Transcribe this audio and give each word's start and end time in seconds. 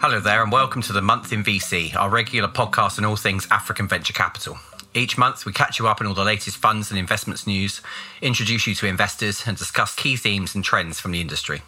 Hello 0.00 0.18
there, 0.18 0.42
and 0.42 0.50
welcome 0.50 0.80
to 0.80 0.94
the 0.94 1.02
Month 1.02 1.30
in 1.30 1.44
VC, 1.44 1.94
our 1.94 2.08
regular 2.08 2.48
podcast 2.48 2.96
on 2.96 3.04
all 3.04 3.16
things 3.16 3.46
African 3.50 3.86
venture 3.86 4.14
capital. 4.14 4.58
Each 4.94 5.18
month, 5.18 5.44
we 5.44 5.52
catch 5.52 5.78
you 5.78 5.88
up 5.88 6.00
on 6.00 6.06
all 6.06 6.14
the 6.14 6.24
latest 6.24 6.56
funds 6.56 6.90
and 6.90 6.98
investments 6.98 7.46
news, 7.46 7.82
introduce 8.22 8.66
you 8.66 8.74
to 8.76 8.86
investors, 8.86 9.42
and 9.46 9.58
discuss 9.58 9.94
key 9.94 10.16
themes 10.16 10.54
and 10.54 10.64
trends 10.64 10.98
from 10.98 11.12
the 11.12 11.20
industry. 11.20 11.60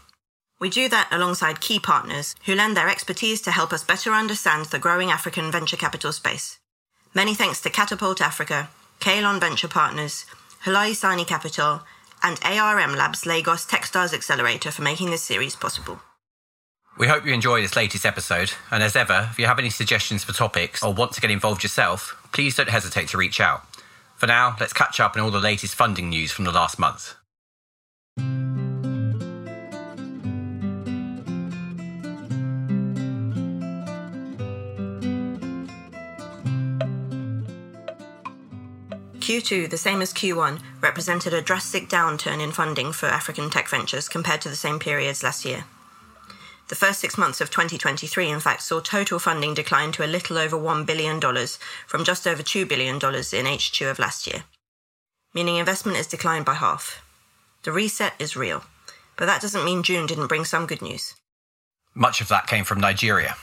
We 0.59 0.71
do 0.71 0.89
that 0.89 1.09
alongside 1.13 1.61
key 1.61 1.79
partners 1.79 2.35
who 2.47 2.55
lend 2.55 2.75
their 2.75 2.89
expertise 2.89 3.43
to 3.43 3.51
help 3.51 3.71
us 3.71 3.85
better 3.85 4.13
understand 4.13 4.65
the 4.65 4.79
growing 4.79 5.11
African 5.11 5.53
venture 5.53 5.77
capital 5.77 6.11
space. 6.11 6.59
Many 7.13 7.35
thanks 7.35 7.61
to 7.61 7.69
Katapult 7.69 8.23
Africa, 8.23 8.71
Kalon 8.99 9.41
Venture 9.41 9.69
Partners, 9.69 10.25
Hlayisani 10.65 11.27
Capital, 11.27 11.83
and 12.23 12.41
ARM 12.43 12.97
Labs 12.97 13.27
Lagos 13.27 13.67
Techstars 13.67 14.15
Accelerator 14.15 14.71
for 14.71 14.81
making 14.81 15.11
this 15.11 15.23
series 15.23 15.55
possible. 15.55 16.01
We 16.99 17.09
hope 17.09 17.25
you 17.25 17.33
enjoy 17.33 17.63
this 17.63 17.75
latest 17.75 18.05
episode, 18.05 18.53
and 18.71 18.83
as 18.83 18.95
ever, 18.95 19.29
if 19.31 19.39
you 19.39 19.47
have 19.47 19.59
any 19.59 19.71
suggestions 19.71 20.25
for 20.25 20.33
topics 20.33 20.83
or 20.83 20.93
want 20.93 21.13
to 21.13 21.23
get 21.23 21.31
involved 21.31 21.63
yourself, 21.63 22.17
please 22.33 22.55
don't 22.55 22.69
hesitate 22.69 23.09
to 23.09 23.17
reach 23.17 23.41
out. 23.41 23.65
For 24.17 24.27
now, 24.27 24.57
let's 24.61 24.75
catch 24.75 25.01
up 25.01 25.17
on 25.17 25.23
all 25.23 25.31
the 25.31 25.41
latest 25.41 25.75
funding 25.75 26.11
news 26.11 26.33
from 26.33 26.45
the 26.45 26.53
last 26.53 26.79
month. 26.79 27.15
Q2, 39.19 39.71
the 39.71 39.79
same 39.79 40.03
as 40.03 40.13
Q1, 40.13 40.61
represented 40.83 41.33
a 41.33 41.41
drastic 41.41 41.89
downturn 41.89 42.43
in 42.43 42.53
funding 42.53 42.93
for 42.93 43.07
African 43.07 43.49
tech 43.49 43.69
ventures 43.69 44.09
compared 44.09 44.43
to 44.43 44.51
the 44.51 44.57
same 44.57 44.79
periods 44.79 45.23
last 45.23 45.47
year. 45.47 45.65
The 46.73 46.77
first 46.77 47.01
six 47.01 47.19
months 47.19 47.43
of 47.43 47.51
2023, 47.51 48.31
in 48.31 48.41
fact, 48.41 48.63
saw 48.63 48.81
total 48.81 49.19
funding 49.19 49.53
decline 49.53 49.93
to 49.93 50.07
a 50.07 50.09
little 50.09 50.39
over 50.39 50.57
$1 50.57 50.87
billion 50.87 51.21
from 51.87 52.03
just 52.03 52.27
over 52.27 52.43
$2 52.43 52.67
billion 52.67 52.95
in 52.95 53.01
H2 53.01 53.91
of 53.91 53.99
last 53.99 54.27
year, 54.27 54.45
meaning 55.35 55.57
investment 55.57 55.99
has 55.99 56.07
declined 56.07 56.47
by 56.47 56.55
half. 56.55 57.05
The 57.65 57.73
reset 57.73 58.15
is 58.19 58.37
real, 58.37 58.65
but 59.19 59.27
that 59.27 59.43
doesn't 59.43 59.67
mean 59.67 59.83
June 59.83 60.07
didn't 60.07 60.29
bring 60.29 60.47
some 60.47 60.65
good 60.65 60.81
news. 60.81 61.15
Much 61.95 62.23
of 62.23 62.29
that 62.29 62.47
came 62.47 62.65
from 62.65 62.81
Nigeria. 62.81 63.37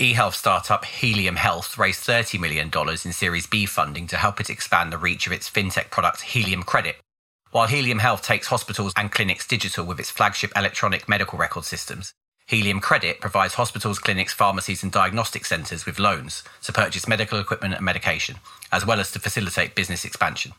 E-health 0.00 0.34
startup 0.34 0.84
Helium 0.84 1.36
Health 1.36 1.78
raised 1.78 2.04
$30 2.04 2.40
million 2.40 2.72
in 3.04 3.12
Series 3.12 3.46
B 3.46 3.66
funding 3.66 4.08
to 4.08 4.16
help 4.16 4.40
it 4.40 4.50
expand 4.50 4.92
the 4.92 4.98
reach 4.98 5.28
of 5.28 5.32
its 5.32 5.48
fintech 5.48 5.90
product 5.90 6.22
Helium 6.22 6.64
Credit. 6.64 6.96
While 7.52 7.68
Helium 7.68 8.00
Health 8.00 8.22
takes 8.22 8.48
hospitals 8.48 8.92
and 8.96 9.12
clinics 9.12 9.46
digital 9.46 9.86
with 9.86 10.00
its 10.00 10.10
flagship 10.10 10.50
electronic 10.56 11.08
medical 11.08 11.38
record 11.38 11.64
systems, 11.64 12.12
Helium 12.46 12.80
Credit 12.80 13.20
provides 13.20 13.54
hospitals, 13.54 13.98
clinics, 13.98 14.32
pharmacies, 14.32 14.82
and 14.82 14.92
diagnostic 14.92 15.44
centres 15.44 15.84
with 15.84 15.98
loans 15.98 16.44
to 16.62 16.72
purchase 16.72 17.08
medical 17.08 17.40
equipment 17.40 17.74
and 17.74 17.84
medication, 17.84 18.36
as 18.70 18.86
well 18.86 19.00
as 19.00 19.10
to 19.12 19.18
facilitate 19.18 19.74
business 19.74 20.04
expansion. 20.04 20.52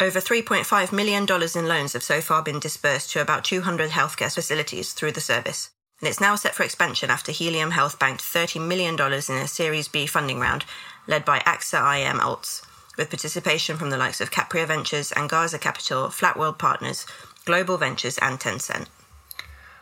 Over 0.00 0.20
$3.5 0.20 0.92
million 0.92 1.26
in 1.28 1.68
loans 1.68 1.92
have 1.94 2.04
so 2.04 2.20
far 2.20 2.42
been 2.42 2.60
disbursed 2.60 3.10
to 3.10 3.20
about 3.20 3.44
200 3.44 3.90
healthcare 3.90 4.32
facilities 4.32 4.92
through 4.92 5.12
the 5.12 5.20
service 5.20 5.70
and 6.00 6.08
it's 6.08 6.20
now 6.20 6.36
set 6.36 6.54
for 6.54 6.62
expansion 6.62 7.10
after 7.10 7.32
Helium 7.32 7.72
Health 7.72 7.98
banked 7.98 8.22
$30 8.22 8.66
million 8.66 8.94
in 8.94 9.44
a 9.44 9.48
Series 9.48 9.88
B 9.88 10.06
funding 10.06 10.38
round 10.38 10.64
led 11.06 11.24
by 11.24 11.40
AXA 11.40 12.00
IM 12.00 12.20
Alts, 12.20 12.62
with 12.96 13.10
participation 13.10 13.76
from 13.76 13.90
the 13.90 13.96
likes 13.96 14.20
of 14.20 14.30
Capria 14.30 14.66
Ventures, 14.66 15.10
Angaza 15.12 15.60
Capital, 15.60 16.08
Flatworld 16.08 16.58
Partners, 16.58 17.06
Global 17.44 17.78
Ventures, 17.78 18.18
and 18.18 18.38
Tencent. 18.38 18.86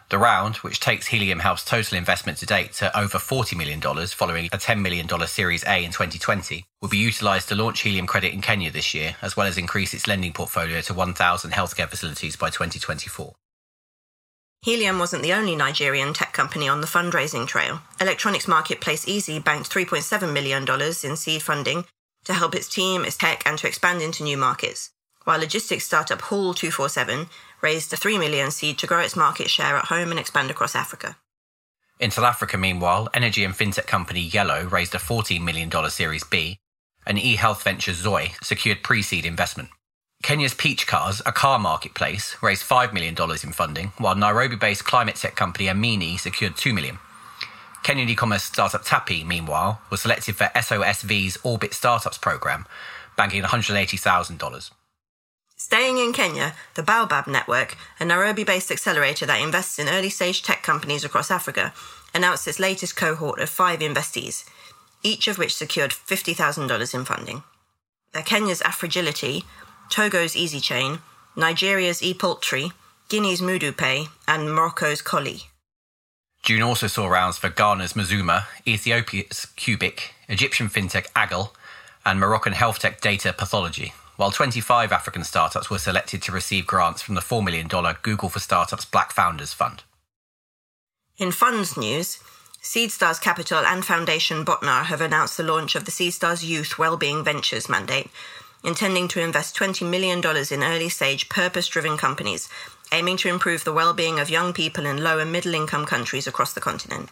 The 0.08 0.18
round, 0.18 0.56
which 0.58 0.78
takes 0.78 1.08
Helium 1.08 1.40
Health's 1.40 1.64
total 1.64 1.98
investment 1.98 2.38
to 2.38 2.46
date 2.46 2.72
to 2.74 2.96
over 2.96 3.18
$40 3.18 3.56
million 3.56 3.80
following 3.80 4.46
a 4.46 4.58
$10 4.58 4.80
million 4.80 5.08
Series 5.26 5.64
A 5.64 5.84
in 5.84 5.90
2020, 5.90 6.64
will 6.80 6.88
be 6.88 6.98
utilised 6.98 7.48
to 7.48 7.56
launch 7.56 7.80
Helium 7.80 8.06
Credit 8.06 8.32
in 8.32 8.40
Kenya 8.40 8.70
this 8.70 8.94
year, 8.94 9.16
as 9.20 9.36
well 9.36 9.48
as 9.48 9.58
increase 9.58 9.92
its 9.94 10.06
lending 10.06 10.32
portfolio 10.32 10.80
to 10.82 10.94
1,000 10.94 11.50
healthcare 11.50 11.88
facilities 11.88 12.36
by 12.36 12.50
2024. 12.50 13.34
Helium 14.62 15.00
wasn't 15.00 15.24
the 15.24 15.32
only 15.32 15.56
Nigerian 15.56 16.14
tech 16.14 16.32
company 16.32 16.68
on 16.68 16.80
the 16.80 16.86
fundraising 16.86 17.46
trail. 17.46 17.80
Electronics 18.00 18.46
marketplace 18.46 19.08
Easy 19.08 19.40
banked 19.40 19.70
$3.7 19.70 20.32
million 20.32 20.64
in 21.02 21.16
seed 21.16 21.42
funding 21.42 21.84
to 22.24 22.32
help 22.32 22.54
its 22.54 22.68
team, 22.68 23.04
its 23.04 23.16
tech, 23.16 23.42
and 23.44 23.58
to 23.58 23.66
expand 23.66 24.02
into 24.02 24.22
new 24.22 24.36
markets. 24.36 24.90
While 25.24 25.40
logistics 25.40 25.84
startup 25.84 26.20
Haul 26.22 26.54
247 26.54 27.26
raised 27.66 27.92
a 27.92 27.96
3 27.96 28.16
million 28.18 28.52
seed 28.52 28.78
to 28.78 28.86
grow 28.86 29.00
its 29.00 29.16
market 29.16 29.50
share 29.50 29.76
at 29.76 29.86
home 29.86 30.12
and 30.12 30.20
expand 30.20 30.52
across 30.52 30.76
Africa. 30.76 31.16
In 31.98 32.12
South 32.12 32.24
Africa, 32.24 32.56
meanwhile, 32.56 33.08
energy 33.12 33.42
and 33.42 33.54
fintech 33.54 33.88
company 33.88 34.20
Yellow 34.20 34.60
raised 34.66 34.94
a 34.94 34.98
$14 34.98 35.42
million 35.42 35.68
Series 35.90 36.22
B, 36.22 36.58
and 37.04 37.18
e-health 37.18 37.64
venture 37.64 37.92
Zoe 37.92 38.34
secured 38.40 38.84
pre-seed 38.84 39.26
investment. 39.26 39.70
Kenya's 40.22 40.54
Peach 40.54 40.86
Cars, 40.86 41.20
a 41.26 41.32
car 41.32 41.58
marketplace, 41.58 42.36
raised 42.40 42.62
$5 42.62 42.92
million 42.92 43.16
in 43.42 43.52
funding, 43.52 43.88
while 43.98 44.14
Nairobi 44.14 44.54
based 44.54 44.84
climate 44.84 45.16
tech 45.16 45.34
company 45.34 45.66
Amini 45.66 46.20
secured 46.20 46.56
2 46.56 46.72
million. 46.72 46.98
Kenyan 47.82 48.08
e 48.08 48.14
commerce 48.14 48.44
startup 48.44 48.84
Tapi, 48.84 49.24
meanwhile, 49.24 49.80
was 49.90 50.02
selected 50.02 50.36
for 50.36 50.50
SOSV's 50.54 51.36
Orbit 51.42 51.74
Startups 51.74 52.18
program, 52.18 52.64
banking 53.16 53.42
$180,000. 53.42 54.70
Staying 55.58 55.96
in 55.96 56.12
Kenya, 56.12 56.54
the 56.74 56.82
Baobab 56.82 57.26
Network, 57.26 57.76
a 57.98 58.04
Nairobi 58.04 58.44
based 58.44 58.70
accelerator 58.70 59.24
that 59.24 59.40
invests 59.40 59.78
in 59.78 59.88
early 59.88 60.10
stage 60.10 60.42
tech 60.42 60.62
companies 60.62 61.02
across 61.02 61.30
Africa, 61.30 61.72
announced 62.14 62.46
its 62.46 62.60
latest 62.60 62.94
cohort 62.94 63.40
of 63.40 63.48
five 63.48 63.80
investees, 63.80 64.44
each 65.02 65.28
of 65.28 65.38
which 65.38 65.54
secured 65.54 65.92
$50,000 65.92 66.94
in 66.94 67.04
funding. 67.06 67.42
Kenya's 68.24 68.62
Afragility 68.62 69.44
Togo's 69.88 70.36
Easy 70.36 70.60
Chain, 70.60 70.98
Nigeria's 71.36 72.00
ePoultry, 72.00 72.72
Guinea's 73.08 73.40
MuduPay, 73.40 74.08
and 74.26 74.52
Morocco's 74.52 75.00
Collie. 75.00 75.44
June 76.42 76.62
also 76.62 76.86
saw 76.86 77.06
rounds 77.06 77.38
for 77.38 77.48
Ghana's 77.48 77.96
Mazuma, 77.96 78.46
Ethiopia's 78.66 79.46
Cubic, 79.56 80.14
Egyptian 80.28 80.68
fintech 80.68 81.06
Agile, 81.14 81.54
and 82.04 82.20
Moroccan 82.20 82.52
health 82.52 82.78
tech 82.78 83.00
Data 83.00 83.32
Pathology, 83.32 83.92
while 84.16 84.30
25 84.30 84.92
African 84.92 85.24
startups 85.24 85.70
were 85.70 85.78
selected 85.78 86.22
to 86.22 86.32
receive 86.32 86.66
grants 86.66 87.02
from 87.02 87.14
the 87.14 87.20
$4 87.20 87.44
million 87.44 87.68
Google 88.02 88.28
for 88.28 88.40
Startups 88.40 88.84
Black 88.84 89.12
Founders 89.12 89.52
Fund. 89.52 89.84
In 91.18 91.32
funds 91.32 91.76
news, 91.76 92.18
Seedstars 92.62 93.20
Capital 93.20 93.64
and 93.64 93.84
Foundation 93.84 94.44
Botnar 94.44 94.86
have 94.86 95.00
announced 95.00 95.36
the 95.36 95.42
launch 95.42 95.76
of 95.76 95.84
the 95.84 95.90
Seedstars 95.90 96.44
Youth 96.44 96.78
Wellbeing 96.78 97.24
Ventures 97.24 97.68
mandate, 97.68 98.10
intending 98.64 99.06
to 99.08 99.22
invest 99.22 99.56
$20 99.56 99.88
million 99.88 100.18
in 100.18 100.64
early 100.64 100.88
stage 100.88 101.28
purpose 101.28 101.68
driven 101.68 101.96
companies, 101.96 102.48
aiming 102.92 103.16
to 103.18 103.28
improve 103.28 103.64
the 103.64 103.72
well 103.72 103.94
being 103.94 104.18
of 104.18 104.28
young 104.28 104.52
people 104.52 104.84
in 104.84 105.02
low 105.02 105.18
and 105.18 105.30
middle 105.30 105.54
income 105.54 105.86
countries 105.86 106.26
across 106.26 106.52
the 106.52 106.60
continent. 106.60 107.08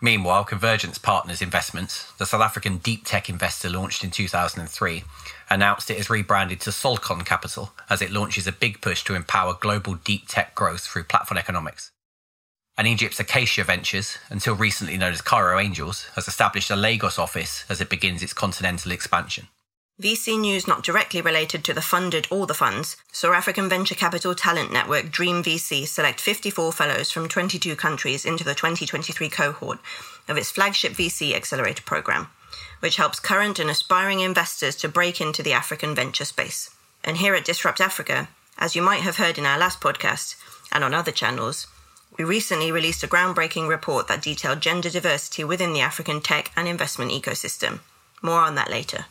Meanwhile, 0.00 0.44
Convergence 0.44 0.96
Partners 0.96 1.42
Investments, 1.42 2.12
the 2.18 2.26
South 2.26 2.40
African 2.40 2.78
deep 2.78 3.04
tech 3.04 3.28
investor 3.28 3.68
launched 3.68 4.04
in 4.04 4.12
2003, 4.12 5.02
announced 5.50 5.90
it 5.90 5.96
has 5.96 6.08
rebranded 6.08 6.60
to 6.60 6.72
Solcon 6.72 7.22
Capital 7.22 7.72
as 7.90 8.00
it 8.00 8.12
launches 8.12 8.46
a 8.46 8.52
big 8.52 8.80
push 8.80 9.02
to 9.04 9.16
empower 9.16 9.54
global 9.54 9.96
deep 9.96 10.28
tech 10.28 10.54
growth 10.54 10.82
through 10.82 11.04
platform 11.04 11.36
economics. 11.36 11.90
And 12.76 12.86
Egypt's 12.86 13.18
Acasia 13.18 13.64
Ventures, 13.64 14.18
until 14.30 14.54
recently 14.54 14.96
known 14.96 15.12
as 15.12 15.20
Cairo 15.20 15.58
Angels, 15.58 16.06
has 16.14 16.28
established 16.28 16.70
a 16.70 16.76
Lagos 16.76 17.18
office 17.18 17.64
as 17.68 17.80
it 17.80 17.90
begins 17.90 18.22
its 18.22 18.32
continental 18.32 18.92
expansion. 18.92 19.48
VC 20.00 20.38
news 20.38 20.68
not 20.68 20.84
directly 20.84 21.20
related 21.20 21.64
to 21.64 21.74
the 21.74 21.82
funded 21.82 22.28
or 22.30 22.46
the 22.46 22.54
funds 22.54 22.96
saw 23.10 23.32
African 23.32 23.68
venture 23.68 23.96
capital 23.96 24.32
talent 24.32 24.72
network 24.72 25.10
Dream 25.10 25.42
VC 25.42 25.88
select 25.88 26.20
54 26.20 26.72
fellows 26.72 27.10
from 27.10 27.28
22 27.28 27.74
countries 27.74 28.24
into 28.24 28.44
the 28.44 28.54
2023 28.54 29.28
cohort 29.28 29.80
of 30.28 30.36
its 30.36 30.52
flagship 30.52 30.92
VC 30.92 31.34
accelerator 31.34 31.82
program, 31.82 32.28
which 32.78 32.94
helps 32.94 33.18
current 33.18 33.58
and 33.58 33.68
aspiring 33.68 34.20
investors 34.20 34.76
to 34.76 34.88
break 34.88 35.20
into 35.20 35.42
the 35.42 35.52
African 35.52 35.96
venture 35.96 36.24
space. 36.24 36.70
And 37.02 37.16
here 37.16 37.34
at 37.34 37.44
Disrupt 37.44 37.80
Africa, 37.80 38.28
as 38.56 38.76
you 38.76 38.82
might 38.82 39.00
have 39.00 39.16
heard 39.16 39.36
in 39.36 39.46
our 39.46 39.58
last 39.58 39.80
podcast 39.80 40.36
and 40.70 40.84
on 40.84 40.94
other 40.94 41.12
channels, 41.12 41.66
we 42.16 42.22
recently 42.22 42.70
released 42.70 43.02
a 43.02 43.08
groundbreaking 43.08 43.68
report 43.68 44.06
that 44.06 44.22
detailed 44.22 44.60
gender 44.60 44.90
diversity 44.90 45.42
within 45.42 45.72
the 45.72 45.80
African 45.80 46.20
tech 46.20 46.52
and 46.54 46.68
investment 46.68 47.10
ecosystem. 47.10 47.80
More 48.22 48.40
on 48.40 48.54
that 48.54 48.70
later. 48.70 49.06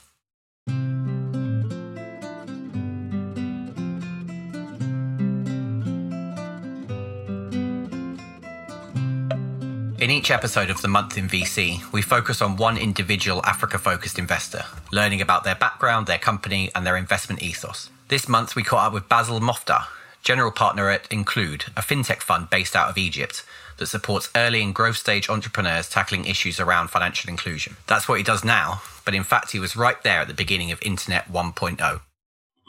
In 10.00 10.12
each 10.12 10.30
episode 10.30 10.70
of 10.70 10.84
the 10.84 10.88
Month 10.88 11.18
in 11.18 11.28
VC, 11.28 11.82
we 11.92 12.04
focus 12.04 12.40
on 12.40 12.56
one 12.56 12.78
individual 12.78 13.44
Africa 13.44 13.80
focused 13.80 14.20
investor, 14.20 14.64
learning 14.92 15.22
about 15.22 15.44
their 15.44 15.56
background, 15.56 16.06
their 16.06 16.20
company, 16.20 16.70
and 16.76 16.86
their 16.86 16.98
investment 16.98 17.42
ethos. 17.42 17.90
This 18.08 18.30
month, 18.30 18.56
we 18.56 18.62
caught 18.62 18.86
up 18.86 18.94
with 18.94 19.10
Basil 19.10 19.40
Moftah, 19.40 19.88
general 20.22 20.52
partner 20.52 20.92
at 20.92 21.10
Nclude, 21.10 21.70
a 21.70 21.82
fintech 21.82 22.22
fund 22.22 22.48
based 22.52 22.76
out 22.76 22.92
of 22.92 22.98
Egypt 23.00 23.44
that 23.78 23.88
supports 23.88 24.30
early 24.36 24.62
and 24.62 24.76
growth 24.76 24.98
stage 24.98 25.30
entrepreneurs 25.30 25.90
tackling 25.90 26.26
issues 26.26 26.60
around 26.60 26.90
financial 26.90 27.32
inclusion. 27.32 27.78
That's 27.88 28.08
what 28.08 28.20
he 28.20 28.24
does 28.24 28.44
now, 28.44 28.84
but 29.04 29.16
in 29.16 29.24
fact, 29.24 29.52
he 29.52 29.60
was 29.60 29.76
right 29.76 30.00
there 30.04 30.22
at 30.22 30.28
the 30.28 30.34
beginning 30.36 30.72
of 30.72 30.80
Internet 30.84 31.32
1.0. 31.32 32.02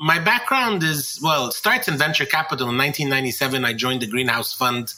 My 0.01 0.19
background 0.19 0.83
is, 0.85 1.19
well, 1.23 1.51
starts 1.51 1.89
in 1.89 1.99
venture 1.99 2.25
capital. 2.25 2.69
In 2.71 2.79
1997, 2.79 3.65
I 3.65 3.73
joined 3.73 4.03
the 4.03 4.07
Greenhouse 4.07 4.53
Fund 4.55 4.95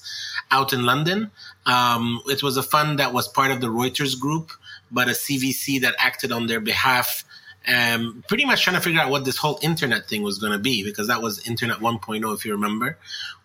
out 0.51 0.73
in 0.73 0.85
London. 0.85 1.31
Um, 1.65 2.21
it 2.27 2.43
was 2.43 2.57
a 2.57 2.63
fund 2.63 2.99
that 2.99 3.13
was 3.13 3.27
part 3.27 3.51
of 3.51 3.61
the 3.61 3.69
Reuters 3.69 4.19
Group, 4.19 4.51
but 4.91 5.09
a 5.09 5.13
CVC 5.13 5.81
that 5.81 5.95
acted 5.99 6.33
on 6.33 6.47
their 6.49 6.61
behalf 6.61 7.25
um, 7.69 8.25
pretty 8.27 8.47
much 8.47 8.65
trying 8.65 8.77
to 8.77 8.83
figure 8.83 9.01
out 9.01 9.11
what 9.11 9.25
this 9.25 9.37
whole 9.37 9.59
internet 9.63 10.09
thing 10.09 10.23
was 10.23 10.39
going 10.39 10.53
to 10.53 10.59
be 10.59 10.83
because 10.83 11.09
that 11.09 11.21
was 11.21 11.47
Internet 11.47 11.79
1.0, 11.79 12.35
if 12.35 12.45
you 12.45 12.53
remember. 12.53 12.97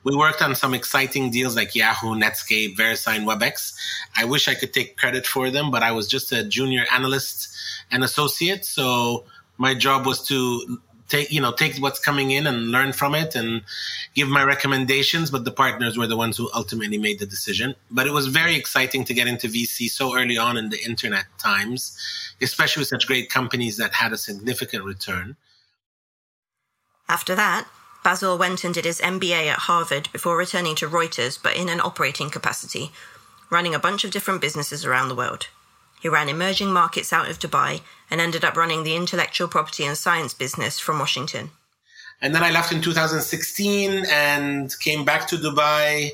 We 0.04 0.16
worked 0.16 0.42
on 0.42 0.56
some 0.56 0.74
exciting 0.74 1.32
deals 1.32 1.56
like 1.56 1.76
Yahoo, 1.76 2.16
Netscape, 2.16 2.78
VeriSign, 2.78 3.26
WebEx. 3.26 3.76
I 4.16 4.26
wish 4.26 4.48
I 4.48 4.56
could 4.56 4.74
take 4.74 4.98
credit 4.98 5.28
for 5.28 5.50
them, 5.50 5.70
but 5.70 5.84
I 5.84 5.92
was 5.92 6.08
just 6.08 6.32
a 6.32 6.44
junior 6.44 6.86
analyst 6.94 7.50
and 7.92 8.04
associate. 8.04 8.64
So 8.64 9.26
my 9.58 9.74
job 9.74 10.06
was 10.06 10.26
to 10.28 10.80
take 11.10 11.32
you 11.32 11.42
know 11.42 11.52
take 11.52 11.78
what's 11.78 12.00
coming 12.00 12.32
in 12.32 12.48
and 12.48 12.72
learn 12.72 12.94
from 12.94 13.16
it 13.16 13.36
and 13.36 13.62
give 14.14 14.28
my 14.28 14.44
recommendations 14.44 15.30
but 15.32 15.46
the 15.46 15.52
partners 15.52 15.98
were 15.98 16.08
the 16.08 16.18
ones 16.18 16.38
who 16.38 16.50
ultimately 16.54 16.98
made 16.98 17.20
the 17.20 17.26
decision. 17.26 17.76
But 17.92 18.08
it 18.08 18.14
was 18.14 18.28
very 18.28 18.56
exciting 18.56 19.06
to 19.06 19.14
get 19.14 19.28
into 19.28 19.48
vc 19.48 19.90
so 19.90 20.18
early 20.18 20.38
on 20.38 20.58
in 20.58 20.70
the 20.70 20.84
internet 20.84 21.26
times 21.38 21.98
especially 22.42 22.82
with 22.82 22.90
such 22.90 23.08
great 23.08 23.30
companies 23.30 23.78
that 23.78 23.94
had 23.94 24.12
a 24.12 24.18
significant 24.18 24.84
return. 24.84 25.36
After 27.08 27.36
that 27.36 27.68
basil 28.04 28.38
went 28.38 28.64
and 28.64 28.74
did 28.74 28.86
his 28.86 29.02
mba 29.02 29.48
at 29.48 29.66
harvard 29.68 30.10
before 30.12 30.38
returning 30.38 30.76
to 30.76 30.88
reuters 30.88 31.42
but 31.42 31.56
in 31.56 31.70
an 31.70 31.82
operating 31.82 32.30
capacity 32.30 32.92
running 33.50 33.74
a 33.74 33.80
bunch 33.80 34.04
of 34.04 34.12
different 34.12 34.42
businesses 34.42 34.86
around 34.86 35.10
the 35.10 35.16
world 35.16 35.48
he 36.06 36.10
ran 36.10 36.30
emerging 36.30 36.72
markets 36.72 37.12
out 37.12 37.28
of 37.32 37.40
Dubai 37.40 37.82
and 38.12 38.22
ended 38.22 38.46
up 38.46 38.56
running 38.56 38.84
the 38.84 38.96
intellectual 38.96 39.48
property 39.48 39.84
and 39.86 39.98
science 39.98 40.36
business 40.36 40.78
from 40.80 41.00
Washington. 41.00 41.50
And 42.22 42.36
then 42.36 42.44
I 42.44 42.52
left 42.52 42.72
in 42.72 42.80
2016 42.80 44.06
and 44.12 44.72
came 44.82 45.04
back 45.04 45.28
to 45.30 45.36
Dubai, 45.36 46.12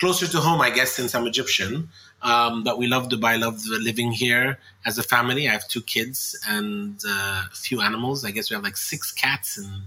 closer 0.00 0.26
to 0.26 0.38
home, 0.40 0.62
I 0.62 0.70
guess, 0.70 0.92
since 0.92 1.14
I'm 1.14 1.26
Egyptian. 1.26 1.90
Um, 2.22 2.64
but 2.64 2.78
we 2.78 2.86
love 2.86 3.10
Dubai, 3.10 3.38
love 3.38 3.60
living 3.66 4.12
here 4.12 4.58
as 4.86 4.96
a 4.96 5.02
family. 5.02 5.46
I 5.46 5.52
have 5.52 5.68
two 5.68 5.82
kids 5.82 6.34
and 6.48 6.98
uh, 7.06 7.42
a 7.52 7.54
few 7.54 7.82
animals. 7.82 8.24
I 8.24 8.30
guess 8.30 8.48
we 8.48 8.54
have 8.54 8.64
like 8.64 8.78
six 8.78 9.12
cats 9.12 9.58
and 9.58 9.82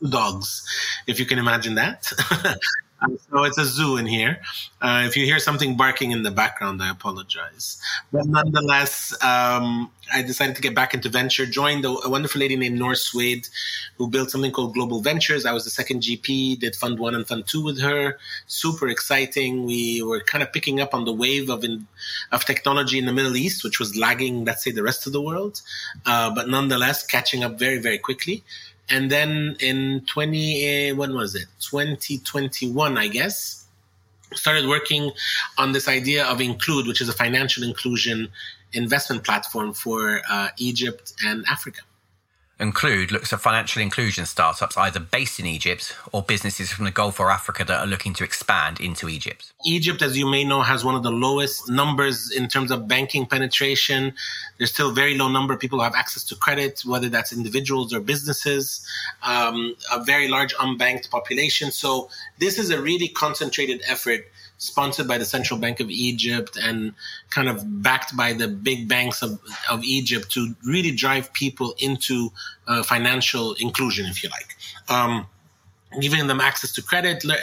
two 0.00 0.08
dogs, 0.08 0.64
if 1.08 1.18
you 1.18 1.26
can 1.26 1.40
imagine 1.40 1.74
that. 1.74 2.06
so 3.30 3.44
it's 3.44 3.58
a 3.58 3.64
zoo 3.64 3.96
in 3.96 4.06
here. 4.06 4.40
Uh, 4.80 5.04
if 5.06 5.16
you 5.16 5.24
hear 5.24 5.38
something 5.38 5.76
barking 5.76 6.10
in 6.12 6.22
the 6.22 6.30
background, 6.30 6.82
I 6.82 6.90
apologize. 6.90 7.80
But 8.12 8.26
nonetheless, 8.26 9.12
um, 9.22 9.90
I 10.12 10.22
decided 10.22 10.56
to 10.56 10.62
get 10.62 10.74
back 10.74 10.94
into 10.94 11.08
venture. 11.08 11.46
Joined 11.46 11.84
a, 11.84 11.88
a, 11.88 12.08
wonderful 12.08 12.40
lady 12.40 12.56
named 12.56 12.78
Noor 12.78 12.94
Sweid, 12.94 13.48
who 13.98 14.08
built 14.08 14.30
something 14.30 14.52
called 14.52 14.74
Global 14.74 15.00
Ventures. 15.00 15.44
I 15.44 15.52
was 15.52 15.64
the 15.64 15.70
second 15.70 16.02
GP. 16.02 16.60
Did 16.60 16.74
Fund 16.74 16.98
One 16.98 17.14
and 17.14 17.26
Fund 17.26 17.46
Two 17.46 17.62
with 17.62 17.80
her. 17.80 18.18
Super 18.46 18.88
exciting. 18.88 19.64
We 19.64 20.02
were 20.02 20.20
kind 20.20 20.42
of 20.42 20.52
picking 20.52 20.80
up 20.80 20.94
on 20.94 21.04
the 21.04 21.12
wave 21.12 21.50
of 21.50 21.64
in, 21.64 21.86
of 22.32 22.44
technology 22.44 22.98
in 22.98 23.06
the 23.06 23.12
Middle 23.12 23.36
East, 23.36 23.64
which 23.64 23.78
was 23.78 23.96
lagging, 23.96 24.44
let's 24.44 24.64
say, 24.64 24.70
the 24.70 24.82
rest 24.82 25.06
of 25.06 25.12
the 25.12 25.20
world, 25.20 25.60
uh, 26.06 26.34
but 26.34 26.48
nonetheless 26.48 27.04
catching 27.04 27.44
up 27.44 27.58
very, 27.58 27.78
very 27.78 27.98
quickly. 27.98 28.44
And 28.88 29.10
then 29.10 29.56
in 29.60 30.04
20, 30.06 30.92
when 30.92 31.14
was 31.14 31.34
it? 31.34 31.46
2021, 31.60 32.96
I 32.96 33.08
guess, 33.08 33.66
started 34.32 34.68
working 34.68 35.10
on 35.58 35.72
this 35.72 35.88
idea 35.88 36.24
of 36.24 36.38
Nclude, 36.38 36.86
which 36.86 37.00
is 37.00 37.08
a 37.08 37.12
financial 37.12 37.64
inclusion 37.64 38.28
investment 38.72 39.24
platform 39.24 39.72
for 39.72 40.20
uh, 40.28 40.48
Egypt 40.58 41.14
and 41.24 41.44
Africa. 41.50 41.82
Nclude 42.58 43.10
looks 43.10 43.34
at 43.34 43.40
financial 43.40 43.82
inclusion 43.82 44.24
startups 44.24 44.78
either 44.78 44.98
based 44.98 45.38
in 45.38 45.44
Egypt 45.44 45.94
or 46.10 46.22
businesses 46.22 46.72
from 46.72 46.86
the 46.86 46.90
Gulf 46.90 47.20
or 47.20 47.30
Africa 47.30 47.64
that 47.64 47.80
are 47.80 47.86
looking 47.86 48.14
to 48.14 48.24
expand 48.24 48.80
into 48.80 49.10
Egypt. 49.10 49.52
Egypt, 49.66 50.00
as 50.00 50.16
you 50.16 50.26
may 50.26 50.42
know, 50.42 50.62
has 50.62 50.82
one 50.82 50.94
of 50.94 51.02
the 51.02 51.10
lowest 51.10 51.68
numbers 51.68 52.32
in 52.34 52.48
terms 52.48 52.70
of 52.70 52.88
banking 52.88 53.26
penetration. 53.26 54.14
There's 54.56 54.72
still 54.72 54.88
a 54.90 54.94
very 54.94 55.18
low 55.18 55.28
number 55.28 55.52
of 55.52 55.60
people 55.60 55.78
who 55.78 55.84
have 55.84 55.94
access 55.94 56.24
to 56.24 56.34
credit, 56.34 56.80
whether 56.86 57.10
that's 57.10 57.30
individuals 57.30 57.92
or 57.92 58.00
businesses, 58.00 58.86
um, 59.22 59.76
a 59.92 60.02
very 60.02 60.28
large 60.28 60.54
unbanked 60.54 61.10
population. 61.10 61.70
So 61.70 62.08
this 62.38 62.58
is 62.58 62.70
a 62.70 62.80
really 62.80 63.08
concentrated 63.08 63.82
effort 63.86 64.24
sponsored 64.58 65.06
by 65.06 65.18
the 65.18 65.24
Central 65.24 65.58
Bank 65.58 65.80
of 65.80 65.90
Egypt 65.90 66.56
and 66.60 66.92
kind 67.30 67.48
of 67.48 67.82
backed 67.82 68.16
by 68.16 68.32
the 68.32 68.48
big 68.48 68.88
banks 68.88 69.22
of, 69.22 69.38
of 69.70 69.84
Egypt 69.84 70.30
to 70.32 70.54
really 70.64 70.90
drive 70.90 71.32
people 71.32 71.74
into 71.78 72.30
uh, 72.66 72.82
financial 72.82 73.54
inclusion, 73.54 74.06
if 74.06 74.22
you 74.22 74.30
like. 74.30 74.56
Um, 74.88 75.26
giving 76.00 76.26
them 76.26 76.40
access 76.40 76.72
to 76.72 76.82
credit, 76.82 77.24
le- 77.24 77.36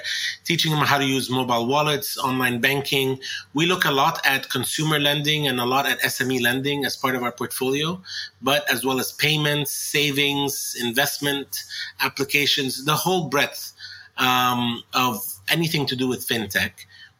teaching 0.43 0.71
them 0.71 0.85
how 0.85 0.97
to 0.97 1.05
use 1.05 1.29
mobile 1.29 1.65
wallets, 1.65 2.17
online 2.17 2.59
banking. 2.59 3.19
We 3.53 3.65
look 3.65 3.85
a 3.85 3.91
lot 3.91 4.19
at 4.25 4.49
consumer 4.49 4.99
lending 4.99 5.47
and 5.47 5.59
a 5.59 5.65
lot 5.65 5.85
at 5.85 5.99
SME 6.01 6.41
lending 6.41 6.85
as 6.85 6.95
part 6.95 7.15
of 7.15 7.23
our 7.23 7.31
portfolio, 7.31 8.01
but 8.41 8.69
as 8.69 8.85
well 8.85 8.99
as 8.99 9.11
payments, 9.11 9.71
savings, 9.71 10.75
investment 10.79 11.63
applications, 12.01 12.85
the 12.85 12.95
whole 12.95 13.29
breadth 13.29 13.73
um, 14.17 14.83
of 14.93 15.19
anything 15.49 15.85
to 15.87 15.95
do 15.95 16.07
with 16.07 16.27
fintech. 16.27 16.71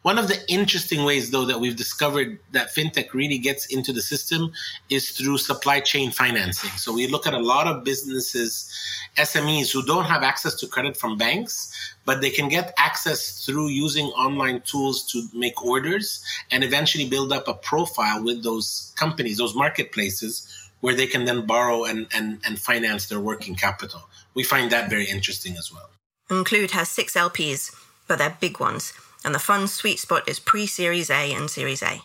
One 0.04 0.18
of 0.18 0.28
the 0.28 0.38
interesting 0.52 1.04
ways, 1.04 1.30
though, 1.30 1.46
that 1.46 1.60
we've 1.60 1.76
discovered 1.76 2.38
that 2.52 2.74
fintech 2.74 3.14
really 3.14 3.38
gets 3.38 3.64
into 3.74 3.90
the 3.90 4.02
system 4.02 4.52
is 4.90 5.12
through 5.12 5.38
supply 5.38 5.80
chain 5.80 6.10
financing. 6.10 6.68
So 6.76 6.92
we 6.92 7.06
look 7.06 7.26
at 7.26 7.32
a 7.32 7.38
lot 7.38 7.66
of 7.66 7.84
businesses, 7.84 8.70
SMEs, 9.16 9.72
who 9.72 9.82
don't 9.82 10.04
have 10.04 10.22
access 10.22 10.56
to 10.56 10.66
credit 10.66 10.98
from 10.98 11.16
banks, 11.16 11.72
but 12.04 12.20
they 12.20 12.28
can 12.28 12.50
get 12.50 12.74
access 12.76 13.46
through 13.46 13.68
using 13.68 14.08
online 14.08 14.60
tools 14.60 15.10
to 15.12 15.26
make 15.32 15.64
orders 15.64 16.22
and 16.50 16.62
eventually 16.62 17.08
build 17.08 17.32
up 17.32 17.48
a 17.48 17.54
profile 17.54 18.22
with 18.22 18.42
those 18.42 18.92
companies, 18.96 19.38
those 19.38 19.54
marketplaces, 19.54 20.46
where 20.80 20.94
they 20.94 21.06
can 21.06 21.24
then 21.24 21.46
borrow 21.46 21.84
and, 21.84 22.08
and, 22.12 22.40
and 22.44 22.58
finance 22.58 23.06
their 23.06 23.20
working 23.20 23.54
capital. 23.54 24.02
We 24.34 24.42
find 24.42 24.70
that 24.70 24.90
very 24.90 25.06
interesting 25.06 25.56
as 25.56 25.72
well. 25.72 25.88
Nclude 26.28 26.72
has 26.72 26.90
six 26.90 27.14
LPs, 27.14 27.74
but 28.06 28.18
they're 28.18 28.36
big 28.38 28.60
ones 28.60 28.92
and 29.24 29.34
the 29.34 29.38
fund's 29.38 29.72
sweet 29.72 29.98
spot 29.98 30.28
is 30.28 30.38
pre 30.38 30.66
Series 30.66 31.10
A 31.10 31.32
and 31.32 31.50
Series 31.50 31.82
A. 31.82 32.02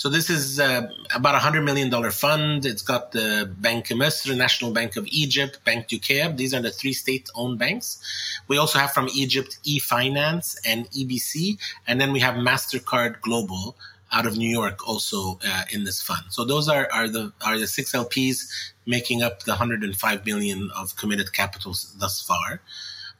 So 0.00 0.08
this 0.08 0.30
is 0.30 0.58
uh, 0.58 0.88
about 1.14 1.34
a 1.34 1.38
hundred 1.38 1.62
million 1.62 1.90
dollar 1.90 2.10
fund. 2.10 2.64
It's 2.64 2.80
got 2.80 3.12
the 3.12 3.52
Bank 3.58 3.90
of 3.90 3.98
Misr, 3.98 4.34
National 4.34 4.72
Bank 4.72 4.96
of 4.96 5.06
Egypt, 5.08 5.60
Banque 5.64 5.88
du 5.88 5.98
Caire. 5.98 6.34
These 6.34 6.54
are 6.54 6.62
the 6.62 6.70
three 6.70 6.94
state-owned 6.94 7.58
banks. 7.58 8.00
We 8.48 8.56
also 8.56 8.78
have 8.78 8.92
from 8.92 9.08
Egypt 9.14 9.58
eFinance 9.64 10.56
and 10.64 10.90
EBC, 10.92 11.58
and 11.86 12.00
then 12.00 12.12
we 12.12 12.20
have 12.20 12.36
Mastercard 12.36 13.20
Global 13.20 13.76
out 14.12 14.26
of 14.26 14.36
New 14.36 14.48
York 14.48 14.88
also 14.88 15.38
uh, 15.46 15.64
in 15.70 15.84
this 15.84 16.00
fund. 16.00 16.24
So 16.30 16.44
those 16.44 16.68
are, 16.68 16.88
are 16.92 17.08
the 17.08 17.32
are 17.44 17.58
the 17.58 17.66
six 17.66 17.92
LPs 17.92 18.48
making 18.86 19.22
up 19.22 19.42
the 19.42 19.52
105 19.52 20.24
billion 20.24 20.70
of 20.76 20.96
committed 20.96 21.32
capital 21.32 21.74
thus 21.98 22.22
far. 22.22 22.60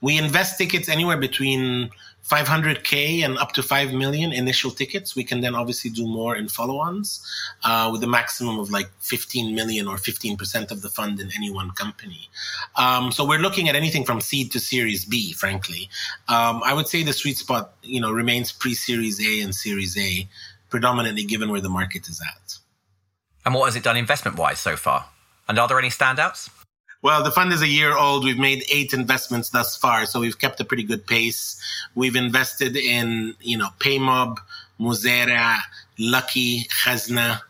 We 0.01 0.17
invest 0.17 0.57
tickets 0.57 0.89
anywhere 0.89 1.19
between 1.19 1.91
500k 2.29 3.25
and 3.25 3.39
up 3.39 3.53
to 3.53 3.63
5 3.63 3.93
million 3.93 4.33
initial 4.33 4.71
tickets. 4.71 5.17
We 5.17 5.25
can 5.25 5.41
then 5.41 5.55
obviously 5.55 5.91
do 5.91 6.07
more 6.07 6.37
in 6.37 6.49
follow-ons 6.49 7.25
uh, 7.65 7.89
with 7.93 8.03
a 8.05 8.07
maximum 8.07 8.59
of 8.59 8.71
like 8.71 8.89
15 9.01 9.55
million 9.55 9.89
or 9.89 9.97
15% 9.97 10.71
of 10.71 10.83
the 10.83 10.89
fund 10.89 11.19
in 11.21 11.31
any 11.35 11.51
one 11.51 11.71
company. 11.73 12.29
Um, 12.77 13.11
so 13.11 13.27
we're 13.27 13.39
looking 13.39 13.69
at 13.69 13.75
anything 13.75 14.05
from 14.05 14.21
seed 14.21 14.53
to 14.53 14.61
series 14.61 15.05
b 15.05 15.33
frankly. 15.33 15.89
Um, 16.29 16.63
i 16.65 16.73
would 16.75 16.87
say 16.87 17.03
the 17.03 17.13
sweet 17.13 17.37
spot 17.37 17.75
you 17.83 18.01
know 18.01 18.11
remains 18.11 18.53
pre-series 18.53 19.21
a 19.21 19.41
and 19.43 19.55
series 19.55 19.97
a 19.99 20.29
predominantly 20.69 21.25
given 21.25 21.51
where 21.51 21.61
the 21.61 21.69
market 21.69 22.09
is 22.09 22.21
at. 22.21 22.59
And 23.45 23.55
what 23.55 23.67
has 23.67 23.77
it 23.77 23.83
done 23.83 23.97
investment 23.97 24.37
wise 24.37 24.61
so 24.61 24.77
far? 24.77 25.07
And 25.49 25.59
are 25.59 25.67
there 25.67 25.79
any 25.79 25.89
standouts 25.89 26.49
well, 27.03 27.23
the 27.23 27.31
fund 27.31 27.53
is 27.53 27.63
a 27.63 27.69
year 27.69 27.97
old. 27.97 28.25
We've 28.25 28.39
made 28.39 28.65
eight 28.71 28.93
investments 28.93 29.51
thus 29.51 29.77
far, 29.77 30.07
so 30.07 30.21
we've 30.21 30.39
kept 30.39 30.61
a 30.61 30.65
pretty 30.65 30.83
good 30.83 31.07
pace. 31.07 31.61
We've 31.95 32.17
invested 32.17 32.77
in, 32.77 33.35
you 33.41 33.57
know, 33.57 33.69
Paymob, 33.79 34.39
Muzera, 34.79 35.59
Lucky, 35.99 36.65
Khazna, 36.85 37.41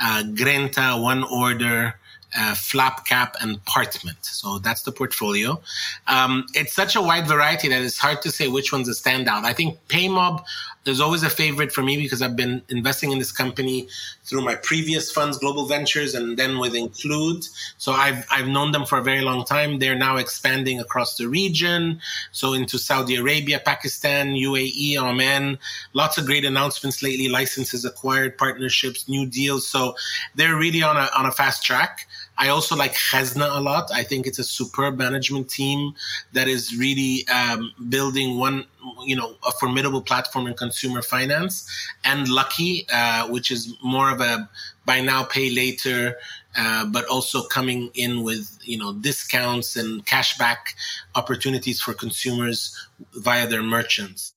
uh, 0.00 0.22
Grinta, 0.34 1.00
One 1.00 1.24
Order, 1.24 1.94
uh, 2.36 2.54
FlapKap, 2.54 3.34
and 3.40 3.64
Partment. 3.64 4.18
So 4.22 4.58
that's 4.58 4.82
the 4.82 4.92
portfolio. 4.92 5.60
Um, 6.06 6.46
it's 6.54 6.72
such 6.72 6.94
a 6.94 7.02
wide 7.02 7.26
variety 7.26 7.68
that 7.68 7.82
it's 7.82 7.98
hard 7.98 8.22
to 8.22 8.30
say 8.30 8.46
which 8.48 8.72
one's 8.72 8.88
a 8.88 8.92
standout. 8.92 9.44
I 9.44 9.52
think 9.52 9.78
Paymob 9.88 10.44
is 10.86 11.00
always 11.00 11.22
a 11.22 11.30
favorite 11.30 11.72
for 11.72 11.82
me 11.82 11.96
because 11.96 12.22
I've 12.22 12.36
been 12.36 12.62
investing 12.68 13.12
in 13.12 13.18
this 13.18 13.32
company 13.32 13.86
through 14.24 14.40
my 14.42 14.54
previous 14.54 15.12
funds, 15.12 15.36
Global 15.36 15.66
Ventures, 15.66 16.14
and 16.14 16.38
then 16.38 16.58
with 16.58 16.72
Nclude. 16.72 17.48
So 17.76 17.92
I've 17.92 18.24
I've 18.30 18.48
known 18.48 18.72
them 18.72 18.86
for 18.86 18.98
a 18.98 19.02
very 19.02 19.20
long 19.20 19.44
time. 19.44 19.78
They're 19.78 19.94
now 19.94 20.16
expanding 20.16 20.80
across 20.80 21.16
the 21.16 21.28
region, 21.28 22.00
so 22.32 22.54
into 22.54 22.78
Saudi 22.78 23.16
Arabia, 23.16 23.60
Pakistan, 23.62 24.30
UAE, 24.30 24.96
Oman. 24.96 25.58
Lots 25.92 26.16
of 26.16 26.24
great 26.24 26.44
announcements 26.44 27.02
lately, 27.02 27.28
licenses 27.28 27.84
acquired, 27.84 28.38
partnerships, 28.38 29.08
new 29.08 29.26
deals. 29.26 29.66
So 29.66 29.96
they're 30.34 30.56
really 30.56 30.82
on 30.82 30.96
a 30.96 31.10
on 31.16 31.26
a 31.26 31.32
fast 31.32 31.62
track. 31.62 32.06
I 32.40 32.48
also 32.48 32.74
like 32.74 32.94
Khazna 32.94 33.54
a 33.54 33.60
lot. 33.60 33.90
I 33.92 34.02
think 34.02 34.26
it's 34.26 34.38
a 34.38 34.44
superb 34.44 34.96
management 34.96 35.50
team 35.50 35.92
that 36.32 36.48
is 36.48 36.74
really 36.74 37.28
um, 37.28 37.70
building 37.90 38.38
one, 38.38 38.64
you 39.04 39.14
know, 39.14 39.34
a 39.46 39.52
formidable 39.52 40.00
platform 40.00 40.46
in 40.46 40.54
consumer 40.54 41.02
finance, 41.02 41.68
and 42.02 42.28
Lucky, 42.28 42.86
uh, 42.90 43.28
which 43.28 43.50
is 43.50 43.76
more 43.84 44.10
of 44.10 44.22
a 44.22 44.48
buy 44.86 45.02
now, 45.02 45.22
pay 45.22 45.50
later, 45.50 46.16
uh, 46.56 46.86
but 46.86 47.04
also 47.08 47.42
coming 47.42 47.90
in 47.92 48.22
with 48.22 48.58
you 48.62 48.78
know 48.78 48.94
discounts 48.94 49.76
and 49.76 50.06
cashback 50.06 50.74
opportunities 51.14 51.78
for 51.78 51.92
consumers 51.92 52.74
via 53.16 53.46
their 53.46 53.62
merchants. 53.62 54.32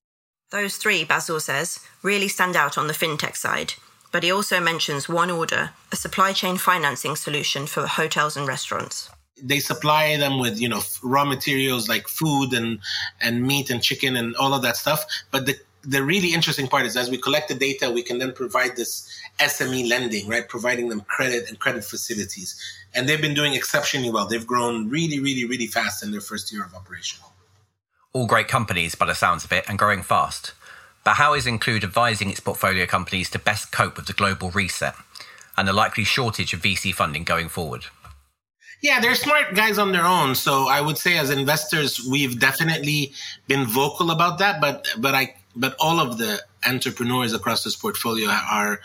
Those 0.51 0.75
three, 0.75 1.05
Basil 1.05 1.39
says, 1.39 1.79
really 2.03 2.27
stand 2.27 2.57
out 2.57 2.77
on 2.77 2.87
the 2.87 2.93
fintech 2.93 3.37
side 3.37 3.73
but 4.13 4.23
he 4.23 4.31
also 4.31 4.61
mentions 4.61 5.09
One 5.09 5.31
Order, 5.31 5.71
a 5.91 5.95
supply 5.95 6.33
chain 6.33 6.57
financing 6.57 7.15
solution 7.15 7.65
for 7.65 7.87
hotels 7.87 8.37
and 8.37 8.47
restaurants. 8.47 9.09
They 9.41 9.59
supply 9.59 10.15
them 10.17 10.39
with, 10.39 10.61
you 10.61 10.69
know, 10.69 10.81
raw 11.01 11.25
materials 11.25 11.89
like 11.89 12.07
food 12.07 12.53
and, 12.53 12.79
and 13.19 13.41
meat 13.41 13.71
and 13.71 13.81
chicken 13.81 14.15
and 14.15 14.35
all 14.35 14.53
of 14.53 14.61
that 14.61 14.77
stuff. 14.77 15.03
But 15.31 15.47
the, 15.47 15.55
the 15.81 16.03
really 16.03 16.31
interesting 16.31 16.67
part 16.67 16.85
is 16.85 16.95
as 16.95 17.09
we 17.09 17.17
collect 17.17 17.49
the 17.49 17.55
data, 17.55 17.89
we 17.89 18.03
can 18.03 18.19
then 18.19 18.33
provide 18.33 18.75
this 18.75 19.09
SME 19.39 19.89
lending, 19.89 20.27
right? 20.27 20.47
Providing 20.47 20.89
them 20.89 21.01
credit 21.01 21.49
and 21.49 21.57
credit 21.57 21.83
facilities. 21.83 22.55
And 22.93 23.09
they've 23.09 23.19
been 23.19 23.33
doing 23.33 23.55
exceptionally 23.55 24.11
well. 24.11 24.27
They've 24.27 24.45
grown 24.45 24.89
really, 24.89 25.19
really, 25.19 25.45
really 25.45 25.67
fast 25.67 26.03
in 26.03 26.11
their 26.11 26.21
first 26.21 26.53
year 26.53 26.63
of 26.63 26.75
operation. 26.75 27.19
All 28.13 28.27
great 28.27 28.47
companies 28.47 28.93
by 28.93 29.07
the 29.07 29.15
sounds 29.15 29.43
of 29.43 29.51
it 29.51 29.65
and 29.67 29.79
growing 29.79 30.03
fast. 30.03 30.53
But 31.03 31.15
how 31.15 31.33
is 31.33 31.45
Nclude 31.45 31.83
advising 31.83 32.29
its 32.29 32.39
portfolio 32.39 32.85
companies 32.85 33.29
to 33.31 33.39
best 33.39 33.71
cope 33.71 33.97
with 33.97 34.07
the 34.07 34.13
global 34.13 34.51
reset 34.51 34.95
and 35.57 35.67
the 35.67 35.73
likely 35.73 36.03
shortage 36.03 36.53
of 36.53 36.61
VC 36.61 36.93
funding 36.93 37.23
going 37.23 37.49
forward? 37.49 37.85
Yeah, 38.81 38.99
they're 38.99 39.15
smart 39.15 39.55
guys 39.55 39.77
on 39.77 39.93
their 39.93 40.05
own. 40.05 40.35
So 40.35 40.67
I 40.67 40.81
would 40.81 40.97
say 40.97 41.17
as 41.17 41.29
investors, 41.29 42.05
we've 42.09 42.39
definitely 42.39 43.13
been 43.47 43.65
vocal 43.65 44.11
about 44.11 44.39
that, 44.39 44.59
but 44.59 44.87
but 44.97 45.15
I 45.15 45.35
but 45.55 45.75
all 45.79 45.99
of 45.99 46.17
the 46.17 46.41
entrepreneurs 46.65 47.33
across 47.33 47.63
this 47.63 47.75
portfolio 47.75 48.29
are 48.29 48.79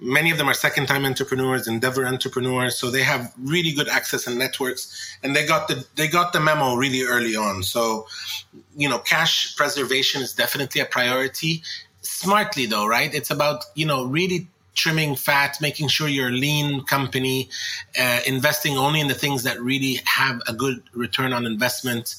many 0.00 0.30
of 0.30 0.38
them 0.38 0.48
are 0.48 0.54
second 0.54 0.86
time 0.86 1.04
entrepreneurs 1.04 1.68
endeavor 1.68 2.04
entrepreneurs 2.04 2.76
so 2.76 2.90
they 2.90 3.02
have 3.02 3.32
really 3.38 3.72
good 3.72 3.88
access 3.88 4.26
and 4.26 4.38
networks 4.38 5.16
and 5.22 5.34
they 5.34 5.46
got 5.46 5.68
the 5.68 5.86
they 5.96 6.08
got 6.08 6.32
the 6.32 6.40
memo 6.40 6.74
really 6.74 7.02
early 7.02 7.36
on. 7.36 7.62
So 7.62 8.06
you 8.76 8.88
know 8.88 8.98
cash 8.98 9.56
preservation 9.56 10.22
is 10.22 10.32
definitely 10.32 10.80
a 10.80 10.86
priority. 10.86 11.62
Smartly 12.00 12.66
though 12.66 12.86
right? 12.86 13.14
It's 13.14 13.30
about 13.30 13.64
you 13.74 13.86
know 13.86 14.04
really 14.04 14.48
trimming 14.74 15.16
fat, 15.16 15.60
making 15.60 15.88
sure 15.88 16.08
you're 16.08 16.28
a 16.28 16.32
lean 16.32 16.84
company, 16.84 17.50
uh, 17.98 18.20
investing 18.26 18.78
only 18.78 19.00
in 19.00 19.08
the 19.08 19.14
things 19.14 19.42
that 19.42 19.60
really 19.60 20.00
have 20.04 20.40
a 20.46 20.52
good 20.52 20.82
return 20.94 21.32
on 21.32 21.44
investment 21.44 22.14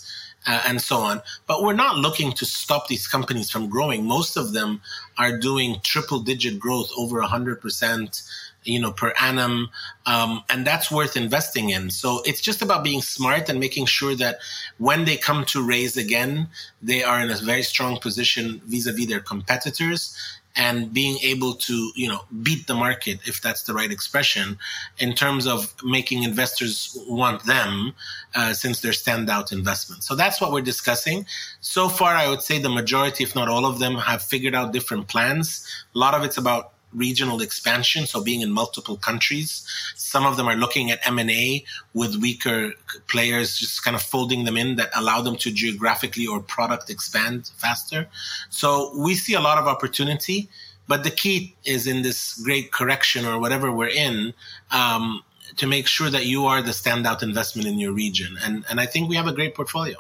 uh, 0.48 0.63
and 0.67 0.81
so 0.81 0.98
on. 0.98 1.21
But 1.48 1.63
we're 1.63 1.74
not 1.74 1.98
looking 1.98 2.31
to 2.33 2.45
stop 2.45 2.88
these 2.88 3.07
companies 3.07 3.50
from 3.50 3.69
growing. 3.69 4.05
Most 4.05 4.38
of 4.38 4.53
them 4.53 4.81
are 5.17 5.38
doing 5.38 5.77
triple 5.83 6.19
digit 6.19 6.60
growth 6.60 6.89
over 6.98 7.21
100%, 7.21 8.29
you 8.63 8.79
know, 8.79 8.91
per 8.91 9.13
annum. 9.19 9.69
Um, 10.05 10.43
and 10.50 10.65
that's 10.65 10.91
worth 10.91 11.15
investing 11.15 11.69
in. 11.69 11.89
So 11.89 12.21
it's 12.25 12.41
just 12.41 12.62
about 12.62 12.83
being 12.83 13.01
smart 13.01 13.50
and 13.50 13.60
making 13.60 13.86
sure 13.86 14.15
that 14.15 14.39
when 14.77 15.05
they 15.05 15.17
come 15.17 15.45
to 15.45 15.65
raise 15.65 15.98
again, 15.98 16.48
they 16.81 17.03
are 17.03 17.19
in 17.19 17.29
a 17.29 17.36
very 17.36 17.63
strong 17.63 18.00
position 18.00 18.62
vis 18.65 18.88
a 18.88 18.91
vis 18.91 19.07
their 19.07 19.19
competitors 19.19 20.15
and 20.55 20.93
being 20.93 21.17
able 21.24 21.53
to 21.53 21.91
you 21.96 22.08
know 22.08 22.22
beat 22.43 22.67
the 22.67 22.74
market 22.74 23.20
if 23.25 23.41
that's 23.41 23.63
the 23.63 23.74
right 23.74 23.91
expression 23.91 24.58
in 25.00 25.13
terms 25.13 25.48
of 25.48 25.74
making 25.84 26.24
investors 26.24 26.98
want 27.08 27.43
them 27.46 27.93
uh, 28.36 28.53
since 28.53 28.81
they're 28.81 28.91
standout 28.91 29.51
investments. 29.51 30.08
So 30.08 30.15
that's 30.15 30.41
what 30.41 30.51
we're 30.51 30.62
discussing. 30.62 31.25
So 31.62 31.89
far 31.89 32.15
i 32.15 32.27
would 32.29 32.41
say 32.41 32.60
the 32.60 32.70
majority 32.70 33.24
if 33.24 33.36
not 33.36 33.48
all 33.48 33.65
of 33.65 33.79
them 33.79 33.96
have 33.96 34.22
figured 34.22 34.55
out 34.55 34.74
different 34.74 35.08
plans. 35.08 35.65
A 35.96 35.98
lot 35.98 36.13
of 36.13 36.24
it's 36.24 36.38
about 36.38 36.74
regional 36.93 37.41
expansion, 37.41 38.05
so 38.05 38.21
being 38.21 38.41
in 38.41 38.51
multiple 38.51 38.98
countries. 38.98 39.65
Some 39.95 40.25
of 40.25 40.38
them 40.38 40.48
are 40.48 40.55
looking 40.55 40.91
at 40.91 41.05
M&A 41.07 41.63
with 41.93 42.15
weaker 42.17 42.74
players, 43.07 43.57
just 43.57 43.83
kind 43.83 43.95
of 43.95 44.01
folding 44.01 44.43
them 44.45 44.57
in 44.57 44.75
that 44.75 44.89
allow 44.95 45.21
them 45.21 45.36
to 45.38 45.51
geographically 45.51 46.27
or 46.27 46.39
product 46.41 46.89
expand 46.89 47.51
faster. 47.57 48.07
So 48.50 48.91
we 48.98 49.15
see 49.15 49.33
a 49.33 49.41
lot 49.41 49.57
of 49.57 49.67
opportunity, 49.67 50.50
but 50.88 51.03
the 51.03 51.12
key 51.12 51.55
is 51.65 51.88
in 51.88 52.01
this 52.01 52.41
great 52.43 52.71
correction 52.71 53.25
or 53.25 53.39
whatever 53.39 53.71
we're 53.71 53.88
in, 53.88 54.33
um, 54.71 55.24
to 55.57 55.67
make 55.67 55.88
sure 55.88 56.10
that 56.10 56.25
you 56.25 56.45
are 56.45 56.62
the 56.62 56.71
standout 56.71 57.21
investment 57.21 57.67
in 57.67 57.77
your 57.79 57.91
region. 57.91 58.38
And, 58.41 58.65
and 58.69 58.79
I 58.79 58.86
think 58.86 59.10
we 59.10 59.15
have 59.15 59.27
a 59.27 59.33
great 59.33 59.53
portfolio. 59.55 59.98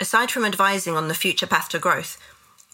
Aside 0.00 0.30
from 0.30 0.44
advising 0.44 0.96
on 0.96 1.06
the 1.08 1.14
future 1.14 1.46
path 1.46 1.68
to 1.68 1.78
growth, 1.78 2.18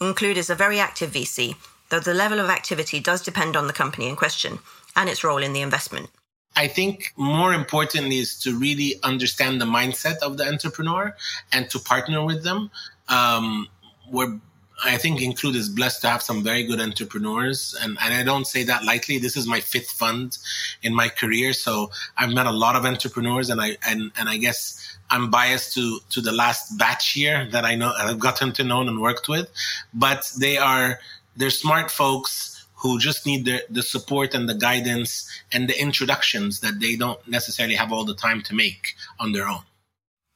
Nclude 0.00 0.36
is 0.36 0.48
a 0.48 0.54
very 0.54 0.80
active 0.80 1.10
VC 1.10 1.54
though 1.90 2.00
the 2.00 2.14
level 2.14 2.40
of 2.40 2.48
activity 2.48 3.00
does 3.00 3.22
depend 3.22 3.56
on 3.56 3.66
the 3.66 3.72
company 3.72 4.08
in 4.08 4.16
question 4.16 4.58
and 4.96 5.08
its 5.08 5.22
role 5.22 5.38
in 5.38 5.52
the 5.52 5.60
investment. 5.60 6.08
I 6.56 6.66
think 6.66 7.12
more 7.16 7.54
importantly 7.54 8.18
is 8.18 8.38
to 8.40 8.58
really 8.58 8.94
understand 9.02 9.60
the 9.60 9.66
mindset 9.66 10.18
of 10.18 10.36
the 10.36 10.46
entrepreneur 10.46 11.14
and 11.52 11.70
to 11.70 11.78
partner 11.78 12.24
with 12.24 12.42
them. 12.42 12.70
Um, 13.08 13.68
we're 14.10 14.40
I 14.82 14.96
think 14.96 15.20
Nclude 15.20 15.56
is 15.56 15.68
blessed 15.68 16.00
to 16.02 16.08
have 16.08 16.22
some 16.22 16.42
very 16.42 16.64
good 16.64 16.80
entrepreneurs. 16.80 17.76
And, 17.82 17.98
and 18.02 18.14
I 18.14 18.22
don't 18.22 18.46
say 18.46 18.64
that 18.64 18.84
lightly. 18.84 19.18
This 19.18 19.36
is 19.36 19.46
my 19.46 19.60
fifth 19.60 19.90
fund 19.90 20.38
in 20.82 20.94
my 20.94 21.08
career. 21.08 21.52
So 21.52 21.90
I've 22.16 22.32
met 22.32 22.46
a 22.46 22.50
lot 22.50 22.76
of 22.76 22.84
entrepreneurs 22.84 23.50
and 23.50 23.60
I, 23.60 23.76
and, 23.86 24.10
and 24.16 24.28
I 24.28 24.38
guess 24.38 24.96
I'm 25.10 25.30
biased 25.30 25.74
to, 25.74 26.00
to 26.10 26.20
the 26.20 26.32
last 26.32 26.78
batch 26.78 27.12
here 27.12 27.46
that 27.50 27.64
I 27.64 27.74
know 27.74 27.92
I've 27.96 28.18
gotten 28.18 28.52
to 28.52 28.64
know 28.64 28.80
and 28.80 29.00
worked 29.00 29.28
with, 29.28 29.50
but 29.92 30.30
they 30.38 30.56
are 30.56 30.98
they're 31.36 31.50
smart 31.50 31.90
folks 31.90 32.66
who 32.76 32.98
just 32.98 33.26
need 33.26 33.44
the, 33.44 33.62
the 33.68 33.82
support 33.82 34.34
and 34.34 34.48
the 34.48 34.54
guidance 34.54 35.28
and 35.52 35.68
the 35.68 35.80
introductions 35.80 36.60
that 36.60 36.80
they 36.80 36.96
don't 36.96 37.26
necessarily 37.28 37.74
have 37.74 37.92
all 37.92 38.04
the 38.04 38.14
time 38.14 38.42
to 38.42 38.54
make 38.54 38.94
on 39.18 39.32
their 39.32 39.46
own. 39.46 39.62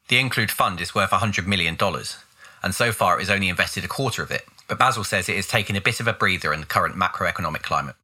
The 0.08 0.22
Nclude 0.22 0.50
Fund 0.50 0.80
is 0.80 0.94
worth 0.94 1.10
$100 1.10 1.46
million, 1.46 1.78
and 2.62 2.74
so 2.74 2.92
far 2.92 3.16
it 3.16 3.20
has 3.20 3.30
only 3.30 3.48
invested 3.48 3.84
a 3.84 3.88
quarter 3.88 4.22
of 4.22 4.30
it. 4.30 4.44
But 4.68 4.78
Basil 4.78 5.04
says 5.04 5.28
it 5.28 5.36
is 5.36 5.46
taking 5.46 5.76
a 5.76 5.80
bit 5.80 6.00
of 6.00 6.06
a 6.06 6.12
breather 6.12 6.52
in 6.52 6.60
the 6.60 6.66
current 6.66 6.96
macroeconomic 6.96 7.62
climate. 7.62 7.96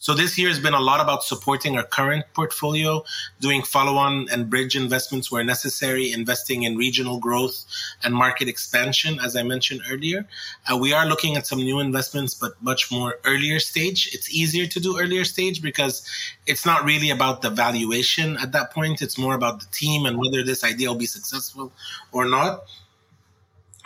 So 0.00 0.14
this 0.14 0.38
year 0.38 0.48
has 0.48 0.60
been 0.60 0.74
a 0.74 0.80
lot 0.80 1.00
about 1.00 1.24
supporting 1.24 1.76
our 1.76 1.82
current 1.82 2.24
portfolio, 2.32 3.02
doing 3.40 3.62
follow-on 3.62 4.28
and 4.30 4.48
bridge 4.48 4.76
investments 4.76 5.32
where 5.32 5.42
necessary, 5.42 6.12
investing 6.12 6.62
in 6.62 6.76
regional 6.76 7.18
growth 7.18 7.64
and 8.04 8.14
market 8.14 8.46
expansion, 8.46 9.18
as 9.18 9.34
I 9.34 9.42
mentioned 9.42 9.80
earlier. 9.90 10.24
Uh, 10.70 10.76
we 10.76 10.92
are 10.92 11.04
looking 11.04 11.36
at 11.36 11.48
some 11.48 11.58
new 11.58 11.80
investments, 11.80 12.32
but 12.32 12.52
much 12.62 12.92
more 12.92 13.16
earlier 13.24 13.58
stage. 13.58 14.08
It's 14.12 14.32
easier 14.32 14.68
to 14.68 14.78
do 14.78 15.00
earlier 15.00 15.24
stage 15.24 15.60
because 15.60 16.08
it's 16.46 16.64
not 16.64 16.84
really 16.84 17.10
about 17.10 17.42
the 17.42 17.50
valuation 17.50 18.36
at 18.36 18.52
that 18.52 18.72
point. 18.72 19.02
It's 19.02 19.18
more 19.18 19.34
about 19.34 19.58
the 19.58 19.66
team 19.72 20.06
and 20.06 20.16
whether 20.16 20.44
this 20.44 20.62
idea 20.62 20.90
will 20.90 20.98
be 20.98 21.06
successful 21.06 21.72
or 22.12 22.24
not 22.24 22.62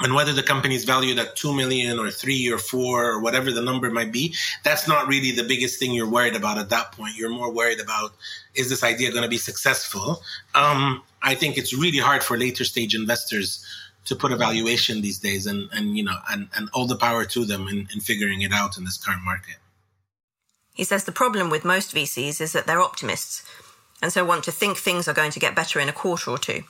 and 0.01 0.15
whether 0.15 0.33
the 0.33 0.43
company 0.43 0.75
is 0.75 0.85
valued 0.85 1.19
at 1.19 1.37
2 1.37 1.55
million 1.55 1.99
or 1.99 2.11
3 2.11 2.51
or 2.51 2.59
4 2.59 3.05
or 3.05 3.21
whatever 3.21 3.53
the 3.53 3.61
number 3.61 3.91
might 3.91 4.13
be 4.13 4.35
that's 4.65 4.89
not 4.89 5.07
really 5.07 5.33
the 5.33 5.45
biggest 5.45 5.79
thing 5.79 5.93
you're 5.93 6.09
worried 6.09 6.35
about 6.35 6.59
at 6.59 6.71
that 6.71 6.93
point. 6.93 7.17
You're 7.17 7.31
more 7.31 7.53
worried 7.53 7.81
about 7.81 8.13
is 8.55 8.69
this 8.69 8.83
idea 8.83 9.11
going 9.11 9.23
to 9.23 9.29
be 9.29 9.39
successful? 9.39 10.23
Um, 10.55 11.03
i 11.23 11.35
think 11.35 11.57
it's 11.57 11.73
really 11.73 11.99
hard 11.99 12.23
for 12.23 12.37
later 12.37 12.65
stage 12.65 12.95
investors 12.95 13.65
to 14.05 14.17
put 14.17 14.33
a 14.33 14.37
valuation 14.37 15.01
these 15.01 15.19
days 15.19 15.47
and, 15.47 15.69
and 15.73 15.97
you 15.97 16.03
know 16.03 16.17
and, 16.31 16.49
and 16.57 16.69
all 16.75 16.87
the 16.87 16.97
power 16.97 17.25
to 17.25 17.45
them 17.45 17.69
in, 17.69 17.89
in 17.93 18.01
figuring 18.01 18.43
it 18.43 18.53
out 18.53 18.77
in 18.77 18.85
this 18.85 18.99
current 18.99 19.23
market. 19.25 19.57
He 20.75 20.85
says 20.85 21.05
the 21.05 21.13
problem 21.13 21.51
with 21.51 21.65
most 21.65 21.95
vcs 21.95 22.41
is 22.41 22.53
that 22.53 22.67
they're 22.67 22.81
optimists 22.81 23.45
and 24.03 24.13
so 24.13 24.25
want 24.25 24.45
to 24.45 24.53
think 24.53 24.77
things 24.77 25.07
are 25.07 25.15
going 25.15 25.31
to 25.31 25.39
get 25.39 25.55
better 25.55 25.79
in 25.79 25.89
a 25.89 25.93
quarter 25.93 26.31
or 26.31 26.39
two. 26.39 26.65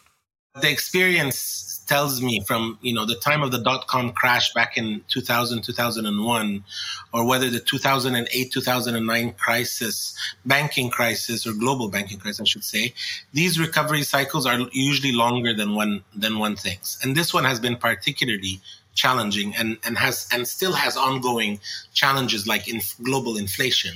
The 0.61 0.71
experience 0.71 1.72
tells 1.93 2.23
me 2.23 2.41
from 2.41 2.79
you 2.81 2.95
know 2.95 3.05
the 3.05 3.17
time 3.17 3.43
of 3.43 3.51
the 3.53 3.59
dot 3.59 3.87
com 3.87 4.13
crash 4.13 4.55
back 4.55 4.79
in 4.79 5.03
2000 5.09 5.63
2001 5.63 6.65
or 7.13 7.27
whether 7.27 7.51
the 7.51 7.61
2008 7.61 8.51
2009 8.51 9.33
crisis 9.35 10.17
banking 10.47 10.89
crisis 10.89 11.47
or 11.47 11.53
global 11.53 11.91
banking 11.91 12.19
crisis 12.19 12.41
I 12.41 12.45
should 12.45 12.65
say 12.65 12.95
these 13.35 13.61
recovery 13.61 14.05
cycles 14.05 14.47
are 14.47 14.59
usually 14.73 15.13
longer 15.13 15.53
than 15.53 15.75
one 15.75 16.03
than 16.17 16.39
one 16.39 16.57
thinks 16.57 16.99
and 17.03 17.15
this 17.15 17.35
one 17.35 17.45
has 17.45 17.61
been 17.61 17.77
particularly 17.77 18.63
challenging 18.95 19.55
and, 19.57 19.77
and 19.85 19.99
has 19.99 20.27
and 20.33 20.49
still 20.49 20.73
has 20.73 20.97
ongoing 20.97 21.61
challenges 21.93 22.47
like 22.47 22.69
in 22.69 22.81
global 23.03 23.37
inflation. 23.37 23.95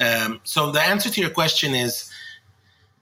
Um, 0.00 0.40
so 0.42 0.70
the 0.72 0.80
answer 0.80 1.10
to 1.10 1.20
your 1.20 1.30
question 1.30 1.74
is 1.74 2.10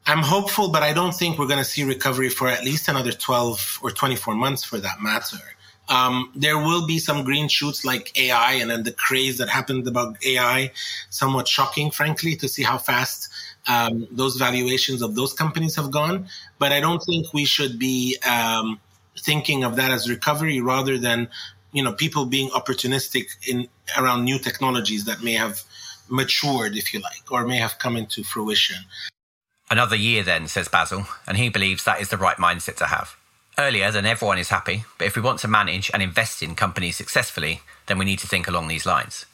I'm 0.09 0.23
hopeful, 0.23 0.69
but 0.69 0.85
I 0.85 0.93
don't 0.93 1.13
think 1.13 1.37
we're 1.37 1.49
going 1.49 1.59
to 1.59 1.65
see 1.65 1.83
recovery 1.83 2.29
for 2.29 2.47
at 2.47 2.63
least 2.63 2.89
another 2.89 3.11
12 3.11 3.81
or 3.83 3.91
24 3.91 4.35
months 4.35 4.63
for 4.63 4.79
that 4.79 5.03
matter. 5.03 5.39
Um, 5.89 6.33
there 6.35 6.59
will 6.59 6.87
be 6.87 6.99
some 6.99 7.25
green 7.25 7.49
shoots 7.49 7.85
like 7.85 8.17
AI 8.19 8.55
and 8.55 8.71
then 8.71 8.85
the 8.85 8.93
craze 8.93 9.39
that 9.39 9.49
happened 9.49 9.87
about 9.89 10.17
AI, 10.25 10.71
somewhat 11.11 11.49
shocking, 11.49 11.91
frankly, 11.91 12.37
to 12.37 12.49
see 12.49 12.63
how 12.63 12.79
fast 12.79 13.29
um, 13.69 14.07
those 14.13 14.37
valuations 14.37 15.03
of 15.03 15.17
those 15.17 15.33
companies 15.33 15.75
have 15.75 15.91
gone. 15.91 16.29
But 16.59 16.71
I 16.73 16.81
don't 16.81 17.01
think 17.01 17.33
we 17.33 17.45
should 17.45 17.79
be 17.79 18.17
um, 18.29 18.81
thinking 19.19 19.65
of 19.65 19.75
that 19.77 19.91
as 19.91 20.09
recovery 20.09 20.61
rather 20.61 20.99
than 20.99 21.29
you 21.73 21.83
know 21.83 21.93
people 21.93 22.27
being 22.27 22.49
opportunistic 22.51 23.27
in 23.47 23.69
around 23.99 24.25
new 24.25 24.39
technologies 24.39 25.05
that 25.05 25.23
may 25.23 25.35
have 25.35 25.63
matured, 26.09 26.77
if 26.77 26.95
you 26.95 27.01
like, 27.01 27.31
or 27.31 27.45
may 27.45 27.59
have 27.59 27.79
come 27.79 27.97
into 27.97 28.23
fruition. 28.23 28.77
Another 29.71 29.97
year, 29.97 30.23
then, 30.23 30.47
says 30.47 30.69
Basil, 30.69 31.07
and 31.27 31.37
he 31.37 31.49
believes 31.49 31.85
that 31.85 32.01
is 32.01 32.09
the 32.09 32.17
right 32.17 32.37
mindset 32.37 32.77
to 32.77 32.87
have. 32.87 33.17
Earlier, 33.59 33.91
then 33.91 34.07
everyone 34.07 34.39
is 34.39 34.51
happy, 34.51 34.85
but 34.99 35.07
if 35.07 35.17
we 35.17 35.23
want 35.23 35.41
to 35.41 35.49
manage 35.49 35.91
and 35.93 36.03
invest 36.03 36.43
in 36.43 36.55
companies 36.55 36.97
successfully, 36.97 37.63
then 37.87 37.99
we 37.99 38.05
need 38.05 38.19
to 38.21 38.29
think 38.29 38.47
along 38.47 38.69
these 38.69 38.87
lines. 38.87 39.27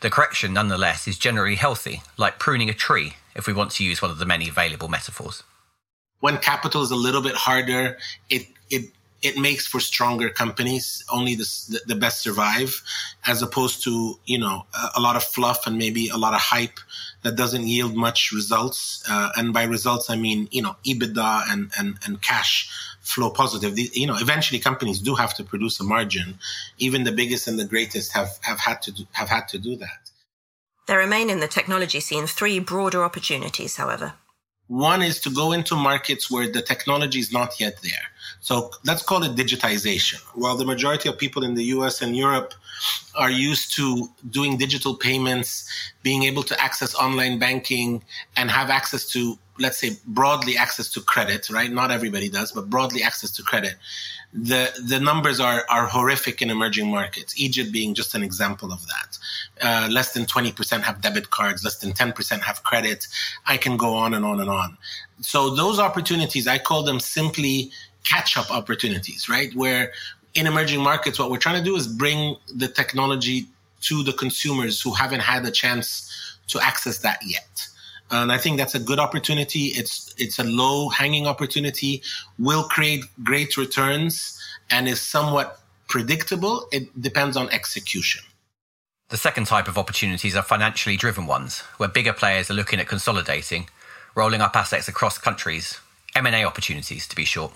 The 0.00 0.10
correction, 0.10 0.52
nonetheless, 0.52 1.06
is 1.06 1.18
generally 1.18 1.54
healthy, 1.54 2.02
like 2.16 2.38
pruning 2.38 2.68
a 2.68 2.74
tree, 2.74 3.14
if 3.34 3.46
we 3.46 3.52
want 3.52 3.70
to 3.72 3.84
use 3.84 4.02
one 4.02 4.10
of 4.10 4.18
the 4.18 4.26
many 4.26 4.48
available 4.48 4.88
metaphors. 4.88 5.42
When 6.20 6.38
capital 6.38 6.82
is 6.82 6.90
a 6.90 6.96
little 6.96 7.22
bit 7.22 7.34
harder, 7.34 7.98
it, 8.28 8.46
it 8.70 8.90
it 9.22 9.36
makes 9.36 9.66
for 9.66 9.80
stronger 9.80 10.28
companies. 10.28 11.04
Only 11.10 11.34
the, 11.34 11.80
the 11.86 11.94
best 11.94 12.20
survive, 12.20 12.82
as 13.26 13.42
opposed 13.42 13.82
to 13.84 14.18
you 14.24 14.38
know 14.38 14.66
a, 14.74 14.98
a, 14.98 15.00
lot 15.00 15.16
of 15.16 15.24
fluff 15.24 15.66
and 15.66 15.78
maybe 15.78 16.08
a 16.08 16.16
lot 16.16 16.34
of 16.34 16.40
hype 16.40 16.78
that 17.22 17.36
doesn't 17.36 17.66
yield 17.66 17.94
much 17.94 18.32
results. 18.32 19.02
Uh, 19.08 19.30
and 19.36 19.52
by 19.52 19.64
results, 19.64 20.10
I 20.10 20.16
mean 20.16 20.48
you 20.50 20.62
know 20.62 20.76
EBITDA 20.84 21.50
and 21.50 21.70
and 21.78 21.96
and 22.04 22.20
cash 22.22 22.70
flow 23.00 23.30
positive. 23.30 23.74
The, 23.74 23.90
you 23.92 24.06
know, 24.06 24.16
eventually 24.18 24.60
companies 24.60 25.00
do 25.00 25.14
have 25.14 25.34
to 25.34 25.44
produce 25.44 25.80
a 25.80 25.84
margin. 25.84 26.38
Even 26.78 27.04
the 27.04 27.12
biggest 27.12 27.46
and 27.48 27.58
the 27.58 27.64
greatest 27.64 28.12
have 28.12 28.38
have 28.42 28.60
had 28.60 28.82
to 28.82 28.92
do, 28.92 29.04
have 29.12 29.28
had 29.28 29.48
to 29.48 29.58
do 29.58 29.76
that. 29.76 30.10
There 30.86 30.98
remain 30.98 31.30
in 31.30 31.40
the 31.40 31.48
technology 31.48 32.00
scene 32.00 32.26
three 32.26 32.60
broader 32.60 33.02
opportunities, 33.02 33.76
however. 33.76 34.14
One 34.68 35.02
is 35.02 35.20
to 35.20 35.30
go 35.30 35.52
into 35.52 35.76
markets 35.76 36.30
where 36.30 36.50
the 36.50 36.62
technology 36.62 37.20
is 37.20 37.32
not 37.32 37.60
yet 37.60 37.78
there. 37.82 38.10
So 38.40 38.70
let's 38.84 39.02
call 39.02 39.22
it 39.22 39.36
digitization. 39.36 40.20
While 40.34 40.56
the 40.56 40.64
majority 40.64 41.08
of 41.08 41.18
people 41.18 41.44
in 41.44 41.54
the 41.54 41.64
US 41.76 42.02
and 42.02 42.16
Europe 42.16 42.54
are 43.14 43.30
used 43.30 43.74
to 43.76 44.08
doing 44.30 44.56
digital 44.56 44.94
payments, 44.94 45.68
being 46.02 46.24
able 46.24 46.42
to 46.44 46.60
access 46.60 46.94
online 46.94 47.38
banking 47.38 48.02
and 48.36 48.50
have 48.50 48.70
access 48.70 49.08
to, 49.10 49.38
let's 49.58 49.78
say, 49.78 49.96
broadly 50.06 50.56
access 50.56 50.90
to 50.92 51.00
credit, 51.00 51.48
right? 51.48 51.70
Not 51.72 51.90
everybody 51.90 52.28
does, 52.28 52.52
but 52.52 52.68
broadly 52.68 53.02
access 53.02 53.30
to 53.32 53.42
credit. 53.42 53.76
The, 54.36 54.70
the 54.84 55.00
numbers 55.00 55.40
are, 55.40 55.64
are 55.70 55.86
horrific 55.86 56.42
in 56.42 56.50
emerging 56.50 56.90
markets, 56.90 57.40
Egypt 57.40 57.72
being 57.72 57.94
just 57.94 58.14
an 58.14 58.22
example 58.22 58.70
of 58.70 58.86
that. 58.86 59.18
Uh, 59.62 59.88
less 59.90 60.12
than 60.12 60.26
20% 60.26 60.82
have 60.82 61.00
debit 61.00 61.30
cards, 61.30 61.64
less 61.64 61.78
than 61.78 61.92
10% 61.92 62.42
have 62.42 62.62
credit. 62.62 63.06
I 63.46 63.56
can 63.56 63.78
go 63.78 63.94
on 63.94 64.12
and 64.12 64.24
on 64.24 64.40
and 64.40 64.50
on. 64.50 64.76
So 65.22 65.54
those 65.54 65.78
opportunities, 65.78 66.46
I 66.46 66.58
call 66.58 66.82
them 66.82 67.00
simply 67.00 67.70
catch 68.04 68.36
up 68.36 68.50
opportunities, 68.50 69.28
right? 69.28 69.54
Where 69.54 69.92
in 70.34 70.46
emerging 70.46 70.80
markets, 70.80 71.18
what 71.18 71.30
we're 71.30 71.38
trying 71.38 71.58
to 71.58 71.64
do 71.64 71.74
is 71.74 71.86
bring 71.86 72.36
the 72.54 72.68
technology 72.68 73.46
to 73.82 74.02
the 74.02 74.12
consumers 74.12 74.80
who 74.82 74.92
haven't 74.92 75.20
had 75.20 75.44
a 75.46 75.50
chance 75.50 76.38
to 76.48 76.60
access 76.60 76.98
that 76.98 77.20
yet. 77.24 77.68
And 78.10 78.30
I 78.30 78.38
think 78.38 78.58
that's 78.58 78.74
a 78.74 78.78
good 78.78 78.98
opportunity. 78.98 79.66
It's 79.66 80.14
it's 80.16 80.38
a 80.38 80.44
low 80.44 80.88
hanging 80.88 81.26
opportunity, 81.26 82.02
will 82.38 82.64
create 82.64 83.04
great 83.24 83.56
returns, 83.56 84.40
and 84.70 84.88
is 84.88 85.00
somewhat 85.00 85.60
predictable. 85.88 86.68
It 86.72 87.00
depends 87.00 87.36
on 87.36 87.48
execution. 87.50 88.22
The 89.08 89.16
second 89.16 89.46
type 89.46 89.68
of 89.68 89.78
opportunities 89.78 90.34
are 90.34 90.42
financially 90.42 90.96
driven 90.96 91.26
ones, 91.26 91.60
where 91.78 91.88
bigger 91.88 92.12
players 92.12 92.50
are 92.50 92.54
looking 92.54 92.80
at 92.80 92.88
consolidating, 92.88 93.68
rolling 94.16 94.40
up 94.40 94.56
assets 94.56 94.88
across 94.88 95.16
countries, 95.18 95.80
M&A 96.16 96.44
opportunities 96.44 97.06
to 97.06 97.14
be 97.14 97.24
short. 97.24 97.52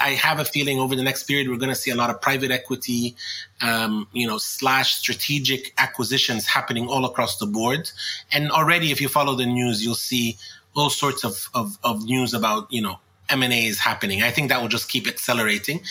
I 0.00 0.10
have 0.10 0.40
a 0.40 0.44
feeling 0.44 0.80
over 0.80 0.96
the 0.96 1.02
next 1.02 1.24
period 1.24 1.48
we're 1.48 1.56
going 1.56 1.68
to 1.68 1.76
see 1.76 1.90
a 1.90 1.94
lot 1.94 2.10
of 2.10 2.20
private 2.20 2.50
equity, 2.50 3.14
um, 3.60 4.08
you 4.12 4.26
know, 4.26 4.38
slash 4.38 4.94
strategic 4.96 5.72
acquisitions 5.78 6.46
happening 6.46 6.88
all 6.88 7.04
across 7.04 7.38
the 7.38 7.46
board. 7.46 7.90
And 8.32 8.50
already, 8.50 8.90
if 8.90 9.00
you 9.00 9.08
follow 9.08 9.36
the 9.36 9.46
news, 9.46 9.84
you'll 9.84 9.94
see 9.94 10.36
all 10.74 10.90
sorts 10.90 11.24
of, 11.24 11.48
of, 11.54 11.78
of 11.84 12.04
news 12.04 12.34
about 12.34 12.72
you 12.72 12.82
know 12.82 12.98
M 13.28 13.42
and 13.42 13.52
A 13.52 13.66
is 13.66 13.78
happening. 13.78 14.22
I 14.22 14.30
think 14.30 14.48
that 14.48 14.60
will 14.60 14.68
just 14.68 14.88
keep 14.88 15.06
accelerating. 15.06 15.82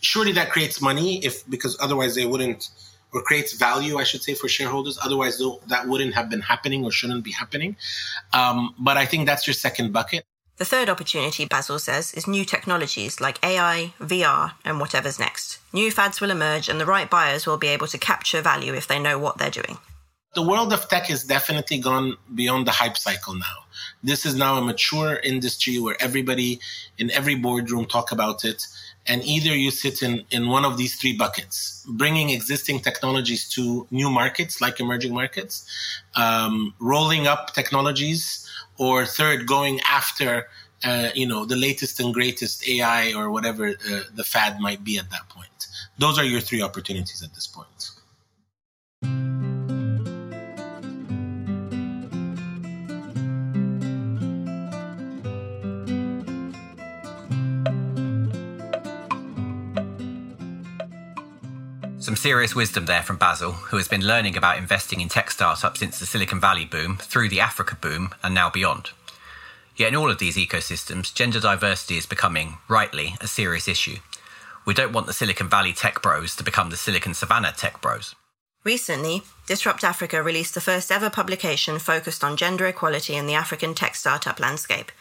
Surely 0.00 0.32
that 0.32 0.50
creates 0.50 0.80
money 0.80 1.24
if 1.24 1.48
because 1.48 1.76
otherwise 1.80 2.14
they 2.14 2.26
wouldn't 2.26 2.70
or 3.12 3.22
creates 3.22 3.52
value, 3.54 3.98
I 3.98 4.04
should 4.04 4.22
say, 4.22 4.34
for 4.34 4.48
shareholders. 4.48 4.98
Otherwise, 5.02 5.42
that 5.66 5.88
wouldn't 5.88 6.14
have 6.14 6.30
been 6.30 6.40
happening 6.40 6.84
or 6.84 6.92
shouldn't 6.92 7.24
be 7.24 7.32
happening. 7.32 7.76
Um, 8.32 8.74
but 8.78 8.96
I 8.96 9.04
think 9.04 9.26
that's 9.26 9.46
your 9.46 9.54
second 9.54 9.92
bucket. 9.92 10.24
The 10.60 10.66
third 10.66 10.90
opportunity, 10.90 11.46
Basil 11.46 11.78
says, 11.78 12.12
is 12.12 12.26
new 12.26 12.44
technologies 12.44 13.18
like 13.18 13.42
AI, 13.42 13.94
VR, 13.98 14.52
and 14.62 14.78
whatever's 14.78 15.18
next. 15.18 15.58
New 15.72 15.90
fads 15.90 16.20
will 16.20 16.30
emerge, 16.30 16.68
and 16.68 16.78
the 16.78 16.84
right 16.84 17.08
buyers 17.08 17.46
will 17.46 17.56
be 17.56 17.68
able 17.68 17.86
to 17.86 17.96
capture 17.96 18.42
value 18.42 18.74
if 18.74 18.86
they 18.86 18.98
know 18.98 19.18
what 19.18 19.38
they're 19.38 19.48
doing. 19.48 19.78
The 20.34 20.46
world 20.46 20.74
of 20.74 20.86
tech 20.86 21.06
has 21.06 21.24
definitely 21.24 21.78
gone 21.78 22.18
beyond 22.34 22.66
the 22.66 22.72
hype 22.72 22.98
cycle 22.98 23.32
now. 23.32 23.56
This 24.02 24.26
is 24.26 24.34
now 24.34 24.58
a 24.58 24.60
mature 24.60 25.16
industry 25.24 25.78
where 25.78 25.96
everybody 25.98 26.60
in 26.98 27.10
every 27.10 27.36
boardroom 27.36 27.86
talk 27.86 28.12
about 28.12 28.44
it. 28.44 28.62
And 29.06 29.24
either 29.24 29.56
you 29.56 29.70
sit 29.70 30.02
in, 30.02 30.26
in 30.30 30.50
one 30.50 30.66
of 30.66 30.76
these 30.76 30.94
three 30.94 31.16
buckets, 31.16 31.86
bringing 31.88 32.28
existing 32.28 32.80
technologies 32.80 33.48
to 33.54 33.86
new 33.90 34.10
markets 34.10 34.60
like 34.60 34.78
emerging 34.78 35.14
markets, 35.14 35.64
um, 36.16 36.74
rolling 36.78 37.26
up 37.26 37.54
technologies 37.54 38.46
or 38.80 39.04
third, 39.04 39.46
going 39.46 39.78
after 39.82 40.48
uh, 40.82 41.10
you 41.14 41.26
know 41.26 41.44
the 41.44 41.56
latest 41.66 42.00
and 42.00 42.14
greatest 42.14 42.66
AI 42.66 43.12
or 43.12 43.30
whatever 43.30 43.64
uh, 43.68 44.00
the 44.14 44.24
fad 44.24 44.58
might 44.58 44.82
be 44.82 44.96
at 44.98 45.08
that 45.10 45.28
point. 45.28 45.66
Those 45.98 46.18
are 46.18 46.24
your 46.24 46.40
three 46.40 46.62
opportunities 46.62 47.22
at 47.22 47.34
this 47.34 47.46
point. 47.46 47.79
Serious 62.20 62.54
wisdom 62.54 62.84
there 62.84 63.02
from 63.02 63.16
Basil, 63.16 63.52
who 63.52 63.78
has 63.78 63.88
been 63.88 64.06
learning 64.06 64.36
about 64.36 64.58
investing 64.58 65.00
in 65.00 65.08
tech 65.08 65.30
startups 65.30 65.80
since 65.80 65.98
the 65.98 66.04
Silicon 66.04 66.38
Valley 66.38 66.66
boom, 66.66 66.98
through 66.98 67.30
the 67.30 67.40
Africa 67.40 67.78
boom, 67.80 68.10
and 68.22 68.34
now 68.34 68.50
beyond. 68.50 68.90
Yet 69.74 69.88
in 69.88 69.96
all 69.96 70.10
of 70.10 70.18
these 70.18 70.36
ecosystems, 70.36 71.14
gender 71.14 71.40
diversity 71.40 71.96
is 71.96 72.04
becoming, 72.04 72.58
rightly, 72.68 73.14
a 73.22 73.26
serious 73.26 73.66
issue. 73.66 73.96
We 74.66 74.74
don't 74.74 74.92
want 74.92 75.06
the 75.06 75.14
Silicon 75.14 75.48
Valley 75.48 75.72
tech 75.72 76.02
bros 76.02 76.36
to 76.36 76.44
become 76.44 76.68
the 76.68 76.76
Silicon 76.76 77.14
Savannah 77.14 77.54
tech 77.56 77.80
bros. 77.80 78.14
Recently, 78.64 79.22
Disrupt 79.46 79.82
Africa 79.82 80.22
released 80.22 80.52
the 80.52 80.60
first 80.60 80.92
ever 80.92 81.08
publication 81.08 81.78
focused 81.78 82.22
on 82.22 82.36
gender 82.36 82.66
equality 82.66 83.16
in 83.16 83.26
the 83.26 83.34
African 83.34 83.74
tech 83.74 83.94
startup 83.94 84.38
landscape, 84.38 84.92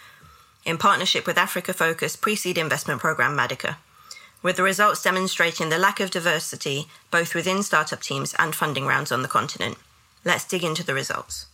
in 0.63 0.77
partnership 0.77 1.27
with 1.27 1.37
Africa 1.37 1.73
focused 1.73 2.21
pre 2.21 2.37
seed 2.37 2.57
investment 2.57 3.01
program 3.01 3.35
Madica 3.35 3.75
with 4.41 4.55
the 4.55 4.63
results 4.63 5.03
demonstrating 5.03 5.69
the 5.69 5.77
lack 5.77 5.99
of 5.99 6.11
diversity 6.11 6.87
both 7.11 7.35
within 7.35 7.63
startup 7.63 8.01
teams 8.01 8.35
and 8.39 8.55
funding 8.55 8.85
rounds 8.85 9.11
on 9.11 9.21
the 9.21 9.27
continent. 9.27 9.77
Let's 10.23 10.45
dig 10.45 10.63
into 10.63 10.83
the 10.83 10.93
results. 10.93 11.47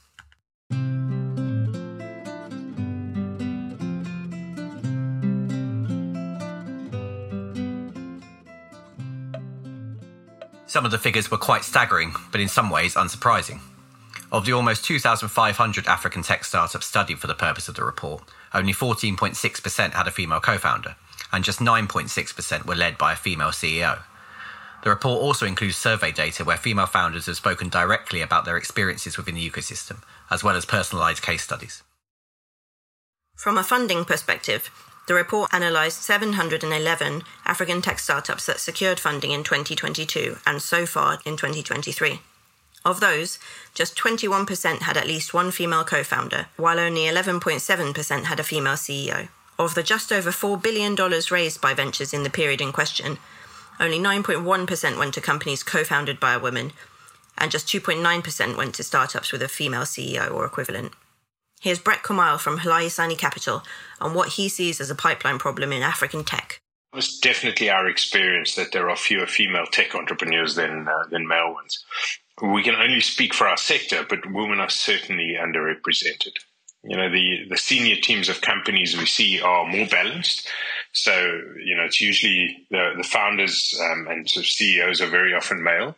Some 10.67 10.83
of 10.83 10.91
the 10.91 10.97
figures 10.97 11.31
were 11.31 11.37
quite 11.37 11.63
staggering, 11.63 12.13
but 12.31 12.41
in 12.41 12.49
some 12.49 12.69
ways 12.69 12.95
unsurprising. 12.95 13.61
Of 14.31 14.45
the 14.45 14.51
almost 14.51 14.83
2,500 14.83 15.87
African 15.87 16.21
tech 16.21 16.43
startups 16.43 16.85
studied 16.85 17.19
for 17.19 17.27
the 17.27 17.33
purpose 17.33 17.69
of 17.69 17.75
the 17.75 17.85
report, 17.85 18.23
only 18.53 18.73
14.6% 18.73 19.93
had 19.93 20.07
a 20.07 20.11
female 20.11 20.41
co 20.41 20.57
founder 20.57 20.97
and 21.31 21.43
just 21.43 21.59
9.6% 21.59 22.65
were 22.65 22.75
led 22.75 22.97
by 22.97 23.13
a 23.13 23.17
female 23.17 23.49
CEO. 23.49 24.03
The 24.83 24.89
report 24.89 25.21
also 25.21 25.45
includes 25.45 25.77
survey 25.77 26.11
data 26.11 26.43
where 26.43 26.57
female 26.57 26.85
founders 26.85 27.25
have 27.25 27.38
spoken 27.38 27.69
directly 27.69 28.21
about 28.21 28.45
their 28.45 28.57
experiences 28.57 29.17
within 29.17 29.35
the 29.35 29.49
ecosystem, 29.49 30.03
as 30.29 30.43
well 30.43 30.55
as 30.55 30.65
personalised 30.65 31.21
case 31.21 31.43
studies. 31.43 31.81
From 33.35 33.57
a 33.57 33.63
funding 33.63 34.05
perspective, 34.05 34.69
The 35.07 35.13
report 35.13 35.51
analysed 35.53 36.01
711 36.01 37.21
African 37.45 37.81
tech 37.81 37.99
startups 37.99 38.47
that 38.47 38.59
secured 38.59 38.99
funding 38.99 39.31
in 39.31 39.43
2022 39.43 40.38
and 40.47 40.61
so 40.61 40.88
far 40.88 41.19
in 41.25 41.38
2023. 41.38 42.21
Of 42.83 42.99
those, 42.99 43.38
just 43.75 43.95
21% 43.97 44.81
had 44.81 44.97
at 44.97 45.07
least 45.07 45.33
one 45.33 45.51
female 45.51 45.83
co 45.83 46.03
founder, 46.03 46.47
while 46.57 46.79
only 46.79 47.01
11.7% 47.01 48.23
had 48.23 48.39
a 48.39 48.43
female 48.43 48.73
CEO. 48.73 49.27
Of 49.57 49.73
the 49.73 49.83
just 49.83 50.11
over 50.11 50.31
$4 50.31 50.61
billion 50.61 50.95
raised 51.31 51.61
by 51.61 51.73
ventures 51.73 52.13
in 52.13 52.23
the 52.23 52.29
period 52.29 52.59
in 52.59 52.73
question, 52.73 53.17
only 53.79 53.99
9.1% 53.99 54.97
went 54.97 55.13
to 55.13 55.21
companies 55.21 55.63
co 55.63 55.83
founded 55.83 56.19
by 56.19 56.33
a 56.33 56.39
woman, 56.39 56.71
and 57.37 57.51
just 57.51 57.67
2.9% 57.67 58.57
went 58.57 58.75
to 58.75 58.83
startups 58.83 59.31
with 59.31 59.41
a 59.41 59.47
female 59.47 59.83
CEO 59.83 60.31
or 60.31 60.45
equivalent. 60.45 60.93
Here's 61.61 61.79
Brett 61.79 62.03
Commaille 62.03 62.39
from 62.39 62.59
Hlayisani 62.59 63.17
Capital 63.17 63.63
on 63.99 64.13
what 64.13 64.33
he 64.33 64.49
sees 64.49 64.79
as 64.81 64.89
a 64.89 64.95
pipeline 64.95 65.39
problem 65.39 65.71
in 65.71 65.81
African 65.81 66.23
tech. 66.23 66.59
It's 66.93 67.19
definitely 67.19 67.69
our 67.69 67.87
experience 67.87 68.55
that 68.55 68.71
there 68.71 68.89
are 68.89 68.95
fewer 68.95 69.25
female 69.25 69.65
tech 69.65 69.95
entrepreneurs 69.95 70.55
than 70.55 70.87
uh, 70.87 71.03
than 71.09 71.27
male 71.27 71.53
ones. 71.53 71.83
We 72.41 72.63
can 72.63 72.75
only 72.75 73.01
speak 73.01 73.33
for 73.33 73.47
our 73.47 73.57
sector, 73.57 74.05
but 74.07 74.31
women 74.31 74.59
are 74.59 74.69
certainly 74.69 75.35
underrepresented. 75.39 76.33
You 76.87 76.97
know, 76.97 77.09
the, 77.09 77.45
the 77.49 77.57
senior 77.57 77.95
teams 77.95 78.29
of 78.29 78.41
companies 78.41 78.97
we 78.97 79.05
see 79.05 79.41
are 79.41 79.65
more 79.65 79.87
balanced. 79.87 80.47
So, 80.93 81.13
you 81.63 81.75
know, 81.75 81.83
it's 81.83 81.99
usually 81.99 82.65
the, 82.69 82.93
the 82.97 83.03
founders 83.03 83.77
um, 83.83 84.07
and 84.07 84.29
sort 84.29 84.45
of 84.45 84.49
CEOs 84.51 85.01
are 85.01 85.07
very 85.07 85.33
often 85.33 85.63
male. 85.63 85.95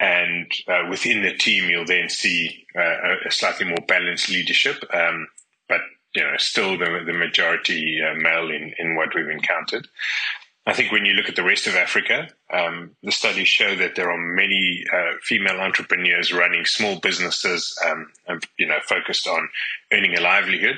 And 0.00 0.50
uh, 0.66 0.86
within 0.88 1.22
the 1.22 1.34
team, 1.34 1.68
you'll 1.68 1.84
then 1.84 2.08
see 2.08 2.66
uh, 2.74 3.16
a 3.26 3.30
slightly 3.30 3.66
more 3.66 3.84
balanced 3.86 4.30
leadership, 4.30 4.82
um, 4.94 5.28
but 5.68 5.82
you 6.14 6.22
know, 6.22 6.36
still 6.38 6.78
the, 6.78 7.02
the 7.04 7.12
majority 7.12 8.00
uh, 8.02 8.14
male 8.14 8.50
in, 8.50 8.72
in 8.78 8.96
what 8.96 9.14
we've 9.14 9.28
encountered. 9.28 9.86
I 10.66 10.74
think 10.74 10.92
when 10.92 11.04
you 11.04 11.14
look 11.14 11.28
at 11.28 11.36
the 11.36 11.42
rest 11.42 11.66
of 11.66 11.74
Africa, 11.74 12.28
um, 12.52 12.90
the 13.02 13.12
studies 13.12 13.48
show 13.48 13.74
that 13.76 13.96
there 13.96 14.10
are 14.10 14.18
many 14.18 14.84
uh, 14.92 15.16
female 15.22 15.58
entrepreneurs 15.60 16.32
running 16.32 16.66
small 16.66 17.00
businesses, 17.00 17.74
um, 17.86 18.08
and, 18.28 18.44
you 18.58 18.66
know, 18.66 18.78
focused 18.86 19.26
on 19.26 19.48
earning 19.92 20.16
a 20.16 20.20
livelihood. 20.20 20.76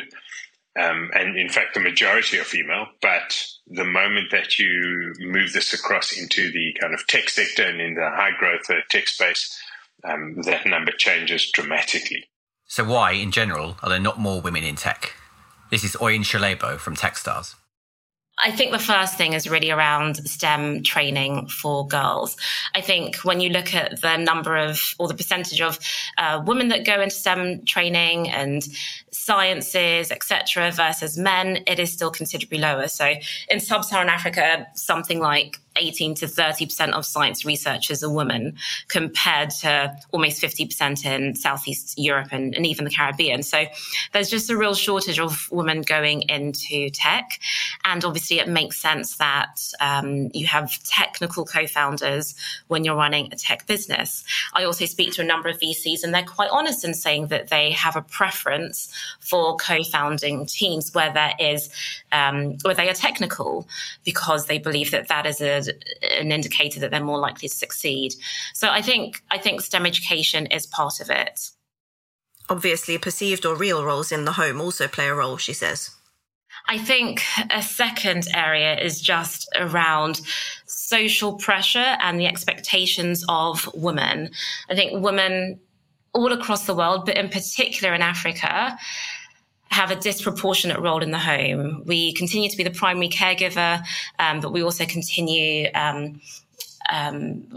Um, 0.81 1.11
and 1.15 1.37
in 1.37 1.49
fact, 1.51 1.75
the 1.75 1.81
majority 1.81 2.39
are 2.39 2.45
female. 2.45 2.87
But 3.03 3.45
the 3.67 3.85
moment 3.85 4.31
that 4.31 4.59
you 4.59 5.13
move 5.19 5.53
this 5.53 5.75
across 5.75 6.17
into 6.17 6.51
the 6.51 6.75
kind 6.81 6.95
of 6.95 7.07
tech 7.09 7.29
sector 7.29 7.65
and 7.65 7.81
in 7.81 7.95
the 7.95 8.09
high 8.09 8.31
growth 8.39 8.71
uh, 8.71 8.77
tech 8.89 9.09
space, 9.09 9.61
um, 10.05 10.41
that 10.43 10.67
number 10.67 10.93
changes 10.93 11.51
dramatically. 11.51 12.25
So, 12.67 12.85
why, 12.85 13.13
in 13.13 13.33
general, 13.33 13.77
are 13.83 13.91
there 13.91 14.01
not 14.01 14.19
more 14.19 14.41
women 14.41 14.65
in 14.65 14.77
tech? 14.77 15.15
This 15.71 15.85
is 15.85 15.95
Oyin 15.97 16.25
Solebo 16.25 16.79
from 16.79 16.97
Techstars. 16.97 17.55
I 18.45 18.51
think 18.51 18.73
the 18.73 18.79
first 18.79 19.17
thing 19.17 19.35
is 19.35 19.49
really 19.49 19.71
around 19.71 20.17
STEM 20.29 20.83
training 20.83 21.47
for 21.47 21.87
girls. 21.87 22.37
I 22.75 22.81
think 22.81 23.17
when 23.19 23.41
you 23.41 23.51
look 23.51 23.73
at 23.73 24.01
the 24.01 24.17
number 24.17 24.57
of 24.57 24.95
or 24.99 25.07
the 25.07 25.15
percentage 25.15 25.61
of 25.61 25.79
uh, 26.19 26.43
women 26.45 26.69
that 26.69 26.85
go 26.85 27.01
into 27.01 27.15
STEM 27.15 27.65
training 27.65 28.29
and 28.31 28.67
sciences, 29.13 30.11
etc., 30.11 30.73
versus 30.73 31.17
men, 31.17 31.63
it 31.69 31.79
is 31.79 31.93
still 31.93 32.11
considerably 32.11 32.59
lower. 32.59 32.89
So 32.89 33.15
in 33.49 33.61
sub-Saharan 33.61 34.09
Africa, 34.09 34.67
something 34.75 35.21
like 35.21 35.61
18 35.77 36.15
to 36.17 36.27
30% 36.27 36.93
of 36.93 37.07
science 37.07 37.45
researchers 37.45 38.03
are 38.03 38.11
women 38.11 38.57
compared 38.89 39.51
to 39.51 39.97
almost 40.11 40.43
50% 40.43 41.05
in 41.05 41.35
Southeast 41.35 41.99
Europe 41.99 42.29
and, 42.33 42.55
and, 42.55 42.67
even 42.67 42.85
the 42.85 42.91
Caribbean. 42.91 43.43
So 43.43 43.65
there's 44.13 44.31
just 44.31 44.51
a 44.51 44.57
real 44.57 44.75
shortage 44.75 45.19
of 45.19 45.49
women 45.51 45.83
going 45.83 46.23
into 46.23 46.91
tech. 46.91 47.41
And 47.85 48.05
obviously, 48.05 48.39
it 48.39 48.49
makes 48.49 48.79
sense 48.79 49.17
that 49.17 49.61
um, 49.81 50.31
you 50.35 50.47
have 50.47 50.71
technical 50.85 51.45
co 51.45 51.67
founders 51.67 52.35
when 52.69 52.85
you're 52.85 52.97
running 52.97 53.33
a 53.33 53.37
tech 53.37 53.67
business. 53.67 54.25
I 54.53 54.65
also 54.65 54.87
speak 54.87 55.13
to 55.15 55.23
a 55.23 55.25
number 55.25 55.49
of 55.49 55.59
VCs, 55.59 56.05
and 56.05 56.15
they're 56.15 56.23
quite 56.23 56.51
honest 56.51 56.85
in 56.85 56.95
saying 56.95 57.29
that 57.29 57.49
they 57.49 57.73
have 57.73 57.97
a 57.97 58.03
preference 58.03 58.93
for 59.21 59.57
co 59.57 59.83
founding 59.85 60.47
teams 60.47 60.95
where 60.95 61.13
there 61.13 61.35
is, 61.39 61.71
um, 62.13 62.57
where 62.63 62.75
they 62.75 62.89
are 62.89 62.95
technical 62.95 63.67
because 64.05 64.47
they 64.47 64.59
believe 64.59 64.91
that 64.91 65.09
that 65.09 65.27
is 65.27 65.41
a 65.41 65.62
an 65.69 66.33
indicator 66.33 66.81
that 66.81 66.91
they're 66.91 67.05
more 67.05 67.19
likely 67.19 67.49
to 67.49 67.55
succeed. 67.55 68.15
So 68.55 68.69
I 68.69 68.83
think 68.83 69.23
I 69.31 69.39
think 69.39 69.61
STEM 69.61 69.87
education 69.87 70.47
is 70.47 70.67
part 70.67 71.01
of 71.01 71.11
it. 71.11 71.51
Obviously, 72.49 72.99
perceived 72.99 73.47
or 73.47 73.57
real 73.57 73.85
roles 73.85 74.13
in 74.13 74.25
the 74.25 74.33
home 74.33 74.61
also 74.61 74.89
play 74.89 75.09
a 75.09 75.15
role, 75.15 75.37
she 75.37 75.53
says. 75.53 75.91
I 76.69 76.79
think 76.79 77.23
a 77.51 77.63
second 77.63 78.27
area 78.35 78.79
is 78.79 79.01
just 79.01 79.49
around 79.57 80.21
social 80.67 81.35
pressure 81.39 81.97
and 82.01 82.21
the 82.21 82.27
expectations 82.27 83.25
of 83.29 83.69
women. 83.75 84.31
I 84.69 84.75
think 84.75 85.03
women 85.03 85.61
all 86.15 86.33
across 86.33 86.67
the 86.67 86.75
world, 86.75 87.07
but 87.07 87.17
in 87.17 87.29
particular 87.29 87.95
in 87.95 88.03
Africa, 88.03 88.77
have 89.73 89.91
a 89.91 89.97
disproportionate 89.97 90.79
role 90.79 91.03
in 91.03 91.11
the 91.11 91.19
home. 91.19 91.83
We 91.87 92.13
continue 92.13 92.51
to 92.51 92.57
be 92.57 92.63
the 92.63 92.71
primary 92.71 93.09
caregiver, 93.09 93.83
um, 94.19 94.41
but 94.41 94.53
we 94.53 94.63
also 94.63 94.85
continue. 94.85 95.69
Um, 95.75 96.21
um, 96.91 97.49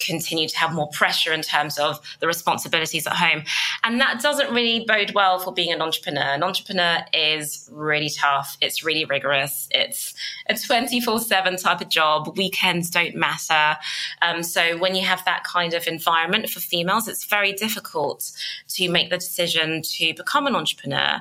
continue 0.00 0.48
to 0.48 0.58
have 0.58 0.74
more 0.74 0.88
pressure 0.88 1.32
in 1.32 1.42
terms 1.42 1.78
of 1.78 2.00
the 2.18 2.26
responsibilities 2.26 3.06
at 3.06 3.12
home. 3.14 3.44
And 3.84 4.00
that 4.00 4.20
doesn't 4.20 4.52
really 4.52 4.84
bode 4.84 5.12
well 5.14 5.38
for 5.38 5.54
being 5.54 5.72
an 5.72 5.80
entrepreneur. 5.80 6.34
An 6.34 6.42
entrepreneur 6.42 6.98
is 7.12 7.70
really 7.72 8.10
tough. 8.10 8.58
It's 8.60 8.84
really 8.84 9.04
rigorous. 9.04 9.68
It's 9.70 10.12
a 10.48 10.56
24 10.56 11.20
7 11.20 11.56
type 11.56 11.80
of 11.80 11.88
job. 11.88 12.36
Weekends 12.36 12.90
don't 12.90 13.14
matter. 13.14 13.78
Um, 14.22 14.42
so 14.42 14.76
when 14.76 14.96
you 14.96 15.04
have 15.04 15.24
that 15.24 15.44
kind 15.44 15.72
of 15.72 15.86
environment 15.86 16.50
for 16.50 16.58
females, 16.58 17.06
it's 17.06 17.24
very 17.24 17.52
difficult 17.52 18.32
to 18.70 18.90
make 18.90 19.08
the 19.08 19.18
decision 19.18 19.82
to 19.82 20.14
become 20.14 20.48
an 20.48 20.56
entrepreneur. 20.56 21.20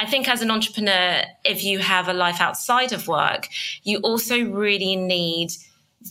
I 0.00 0.06
think 0.06 0.30
as 0.30 0.40
an 0.40 0.50
entrepreneur, 0.50 1.22
if 1.44 1.62
you 1.62 1.78
have 1.78 2.08
a 2.08 2.14
life 2.14 2.40
outside 2.40 2.92
of 2.92 3.06
work, 3.06 3.48
you 3.82 3.98
also 3.98 4.42
really 4.42 4.96
need 4.96 5.50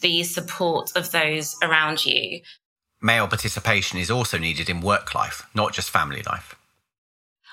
the 0.01 0.21
support 0.23 0.91
of 0.95 1.11
those 1.11 1.57
around 1.63 2.05
you. 2.05 2.41
Male 3.01 3.27
participation 3.27 3.97
is 3.97 4.11
also 4.11 4.37
needed 4.37 4.69
in 4.69 4.81
work 4.81 5.15
life, 5.15 5.41
not 5.55 5.73
just 5.73 5.89
family 5.89 6.21
life. 6.21 6.55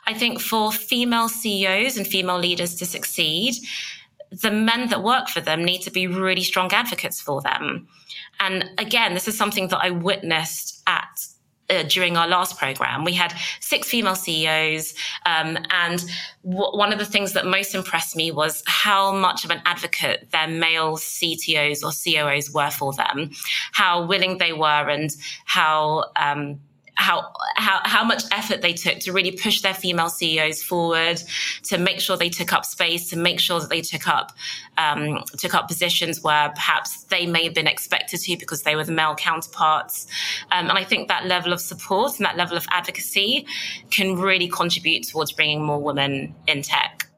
I 0.07 0.12
think 0.12 0.38
for 0.38 0.70
female 0.70 1.31
CEOs 1.31 1.96
and 1.96 2.07
female 2.07 2.38
leaders 2.38 2.75
to 2.77 2.87
succeed, 2.87 3.55
the 4.31 4.51
men 4.51 4.90
that 4.90 5.03
work 5.03 5.29
for 5.29 5.40
them 5.40 5.64
need 5.64 5.81
to 5.83 5.90
be 5.90 6.07
really 6.07 6.42
strong 6.42 6.70
advocates 6.70 7.18
for 7.18 7.40
them. 7.40 7.88
And 8.40 8.68
again, 8.77 9.14
this 9.14 9.27
is 9.27 9.38
something 9.38 9.68
that 9.68 9.79
I 9.79 9.88
witnessed 9.88 10.83
at 10.87 11.27
uh, 11.70 11.83
during 11.85 12.16
our 12.16 12.29
last 12.29 12.59
program. 12.59 13.05
We 13.05 13.12
had 13.12 13.35
six 13.61 13.88
female 13.88 14.14
CEOs, 14.14 14.94
um, 15.24 15.59
and 15.70 16.05
w- 16.44 16.76
one 16.76 16.92
of 16.92 16.98
the 16.98 17.05
things 17.05 17.33
that 17.33 17.46
most 17.46 17.74
impressed 17.74 18.16
me 18.16 18.31
was 18.31 18.62
how 18.66 19.12
much 19.12 19.44
of 19.44 19.50
an 19.50 19.62
advocate 19.64 20.31
their 20.33 20.48
male 20.48 20.96
CTOs 20.96 21.83
or 21.83 21.92
COOs 21.92 22.52
were 22.52 22.70
for 22.70 22.92
them, 22.92 23.31
how 23.72 24.05
willing 24.07 24.38
they 24.38 24.52
were, 24.52 24.88
and 24.88 25.11
how 25.44 26.05
um, 26.16 26.61
how 26.96 27.30
how 27.56 27.80
how 27.85 28.04
much 28.04 28.24
effort 28.32 28.62
they 28.62 28.72
took 28.72 28.98
to 29.00 29.12
really 29.12 29.32
push 29.32 29.61
their 29.61 29.74
female 29.74 30.09
CEOs 30.09 30.62
forward, 30.62 31.22
to 31.64 31.78
make 31.78 32.00
sure 32.00 32.16
they 32.16 32.28
took 32.28 32.52
up 32.52 32.64
space, 32.64 33.11
to 33.11 33.16
make 33.16 33.38
sure 33.38 33.61
that 33.61 33.70
they 33.70 33.82
took 33.82 34.09
up 34.09 34.32
um, 34.78 35.22
took 35.38 35.54
up 35.54 35.68
positions 35.68 36.22
where 36.22 36.50
perhaps 36.50 37.04
they 37.04 37.26
may 37.26 37.44
have 37.44 37.54
been 37.54 37.66
expected 37.66 38.20
to 38.20 38.37
because 38.37 38.62
they 38.62 38.76
were 38.76 38.85
the 38.85 38.92
male 38.92 39.14
counterparts. 39.14 40.06
Um, 40.50 40.68
and 40.68 40.78
I 40.78 40.85
think 40.85 41.09
that 41.09 41.26
level 41.26 41.52
of 41.52 41.61
support 41.61 42.16
and 42.16 42.26
that 42.26 42.37
level 42.37 42.56
of 42.56 42.66
advocacy 42.70 43.46
can 43.90 44.16
really 44.16 44.48
contribute 44.48 45.06
towards 45.06 45.32
bringing 45.32 45.62
more 45.62 45.80
women 45.80 46.35
in 46.46 46.62
tech. 46.62 47.09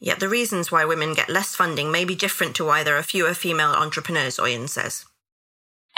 Yet 0.00 0.18
the 0.18 0.30
reasons 0.30 0.72
why 0.72 0.86
women 0.86 1.12
get 1.12 1.28
less 1.28 1.54
funding 1.54 1.92
may 1.92 2.06
be 2.06 2.14
different 2.14 2.56
to 2.56 2.64
why 2.64 2.82
there 2.82 2.96
are 2.96 3.02
fewer 3.02 3.34
female 3.34 3.72
entrepreneurs, 3.72 4.38
Oyin 4.38 4.66
says. 4.66 5.04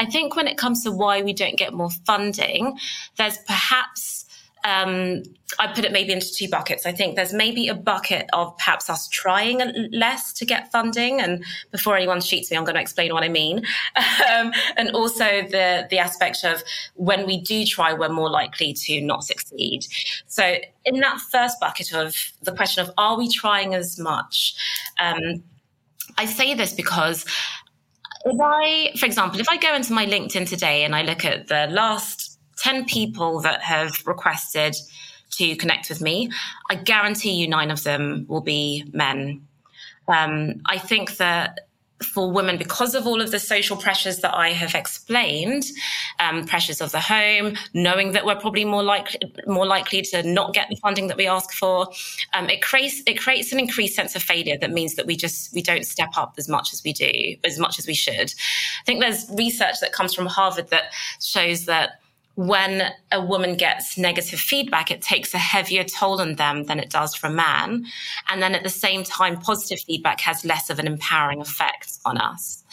I 0.03 0.07
think 0.07 0.35
when 0.35 0.49
it 0.49 0.59
comes 0.59 0.83
to 0.83 0.91
why 0.91 1.23
we 1.23 1.33
don't 1.33 1.57
get 1.57 1.73
more 1.73 1.91
funding, 2.05 2.77
there's 3.19 3.39
perhaps 3.47 4.27
um, 4.65 5.23
I 5.59 5.69
put 5.73 5.85
it 5.85 5.93
maybe 5.93 6.13
into 6.13 6.33
two 6.33 6.49
buckets. 6.49 6.87
I 6.87 6.93
think 6.93 7.15
there's 7.15 7.33
maybe 7.33 7.69
a 7.69 7.75
bucket 7.75 8.29
of 8.33 8.57
perhaps 8.59 8.91
us 8.91 9.09
trying 9.09 9.61
less 9.93 10.33
to 10.35 10.45
get 10.45 10.73
funding, 10.73 11.21
and 11.21 11.45
before 11.71 11.97
anyone 11.97 12.21
shoots 12.21 12.51
me, 12.51 12.57
I'm 12.57 12.65
going 12.65 12.75
to 12.75 12.81
explain 12.81 13.13
what 13.13 13.23
I 13.23 13.29
mean. 13.29 13.65
Um, 14.33 14.53
and 14.77 14.91
also 14.93 15.25
the 15.25 15.87
the 15.91 15.99
aspect 15.99 16.45
of 16.45 16.63
when 16.95 17.27
we 17.27 17.41
do 17.41 17.65
try, 17.65 17.93
we're 17.93 18.09
more 18.09 18.31
likely 18.31 18.73
to 18.73 19.01
not 19.01 19.25
succeed. 19.25 19.87
So 20.27 20.57
in 20.85 21.01
that 21.01 21.19
first 21.21 21.61
bucket 21.61 21.93
of 21.93 22.17
the 22.43 22.53
question 22.53 22.83
of 22.85 22.93
are 22.97 23.19
we 23.19 23.29
trying 23.29 23.75
as 23.75 23.99
much, 23.99 24.55
um, 25.01 25.43
I 26.17 26.27
say 26.27 26.55
this 26.55 26.73
because 26.73 27.25
if 28.25 28.41
I, 28.41 28.93
for 28.97 29.07
example, 29.07 29.41
if 29.41 29.49
I 29.49 29.57
go 29.57 29.75
into 29.75 29.93
my 29.93 30.07
LinkedIn 30.07 30.49
today 30.49 30.85
and 30.85 30.95
I 30.95 31.03
look 31.03 31.25
at 31.25 31.49
the 31.49 31.67
last 31.71 32.39
10 32.59 32.85
people 32.85 33.41
that 33.41 33.63
have 33.63 34.07
requested 34.07 34.77
to 35.33 35.57
connect 35.57 35.89
with 35.89 36.01
me, 36.01 36.31
I 36.71 36.77
guarantee 36.77 37.33
you 37.33 37.49
nine 37.49 37.71
of 37.71 37.83
them 37.83 38.27
will 38.29 38.41
be 38.41 38.85
men. 38.93 39.47
Um, 40.09 40.61
I 40.67 40.79
think 40.79 41.17
that 41.17 41.61
for 42.03 42.31
women 42.31 42.59
because 42.59 42.95
of 42.95 43.07
all 43.07 43.21
of 43.21 43.31
the 43.31 43.39
social 43.39 43.77
pressures 43.77 44.19
that 44.19 44.35
I 44.35 44.51
have 44.51 44.75
explained, 44.75 45.65
um, 46.21 46.45
pressures 46.45 46.81
of 46.81 46.93
the 46.93 47.01
home, 47.01 47.55
knowing 47.75 48.13
that 48.13 48.27
we're 48.27 48.37
probably 48.37 48.65
more 48.65 48.83
likely 48.83 49.21
more 49.47 49.67
likely 49.67 50.03
to 50.03 50.23
not 50.23 50.55
get 50.55 50.69
the 50.69 50.77
funding 50.77 51.07
that 51.09 51.17
we 51.17 51.27
ask 51.27 51.53
for. 51.53 51.89
Um, 52.35 52.49
it 52.51 52.63
creates 52.63 53.03
it 53.07 53.19
creates 53.19 53.53
an 53.53 53.59
increased 53.59 53.95
sense 53.95 54.15
of 54.15 54.23
failure 54.23 54.59
that 54.59 54.71
means 54.71 54.95
that 54.97 55.07
we 55.07 55.17
just 55.17 55.53
we 55.55 55.63
don't 55.63 55.87
step 55.87 56.11
up 56.17 56.35
as 56.39 56.49
much 56.49 56.73
as 56.73 56.83
we 56.85 56.93
do, 56.93 57.37
as 57.45 57.59
much 57.59 57.79
as 57.79 57.87
we 57.87 57.95
should. 57.95 58.33
I 58.33 58.85
think 58.85 59.01
there's 59.01 59.29
research 59.31 59.81
that 59.81 59.93
comes 59.93 60.15
from 60.15 60.27
Harvard 60.27 60.69
that 60.69 60.93
shows 61.21 61.67
that 61.67 62.02
when 62.35 62.91
a 63.11 63.21
woman 63.21 63.57
gets 63.57 63.99
negative 63.99 64.41
feedback, 64.41 64.91
it 64.91 65.03
takes 65.03 65.35
a 65.35 65.39
heavier 65.39 65.85
toll 65.85 66.21
on 66.21 66.37
them 66.37 66.65
than 66.65 66.79
it 66.79 66.89
does 66.89 67.15
for 67.15 67.27
a 67.27 67.33
man. 67.33 67.85
And 68.29 68.43
then 68.43 68.55
at 68.55 68.63
the 68.63 68.71
same 68.71 69.05
time, 69.05 69.39
positive 69.39 69.81
feedback 69.81 70.21
has 70.23 70.45
less 70.45 70.71
of 70.71 70.79
an 70.79 70.87
empowering 70.87 71.41
effect 71.41 71.99
on 72.05 72.17
us. 72.17 72.65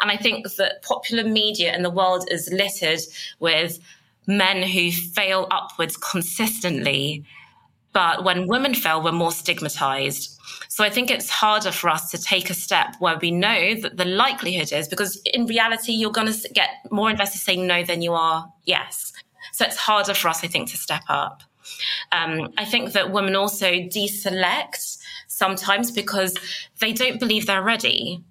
And 0.00 0.10
I 0.10 0.16
think 0.16 0.46
that 0.56 0.82
popular 0.82 1.24
media 1.24 1.74
in 1.74 1.82
the 1.82 1.90
world 1.90 2.28
is 2.30 2.50
littered 2.52 3.00
with 3.40 3.78
men 4.26 4.62
who 4.62 4.90
fail 4.90 5.46
upwards 5.50 5.96
consistently. 5.96 7.24
But 7.96 8.24
when 8.24 8.46
women 8.46 8.74
fail, 8.74 9.02
we're 9.02 9.10
more 9.10 9.32
stigmatized. 9.32 10.38
So 10.68 10.84
I 10.84 10.90
think 10.90 11.10
it's 11.10 11.30
harder 11.30 11.72
for 11.72 11.88
us 11.88 12.10
to 12.10 12.18
take 12.20 12.50
a 12.50 12.54
step 12.54 12.94
where 12.98 13.16
we 13.16 13.30
know 13.30 13.74
that 13.80 13.96
the 13.96 14.04
likelihood 14.04 14.70
is 14.70 14.86
because 14.86 15.18
in 15.32 15.46
reality, 15.46 15.92
you're 15.92 16.10
going 16.10 16.30
to 16.30 16.48
get 16.50 16.68
more 16.90 17.08
investors 17.08 17.40
saying 17.40 17.66
no 17.66 17.84
than 17.84 18.02
you 18.02 18.12
are 18.12 18.52
yes. 18.64 19.14
So 19.52 19.64
it's 19.64 19.78
harder 19.78 20.12
for 20.12 20.28
us, 20.28 20.44
I 20.44 20.46
think, 20.46 20.68
to 20.72 20.76
step 20.76 21.04
up. 21.08 21.42
Um, 22.12 22.52
I 22.58 22.66
think 22.66 22.92
that 22.92 23.12
women 23.12 23.34
also 23.34 23.68
deselect 23.68 24.98
sometimes 25.26 25.90
because 25.90 26.34
they 26.80 26.92
don't 26.92 27.18
believe 27.18 27.46
they're 27.46 27.62
ready. 27.62 28.22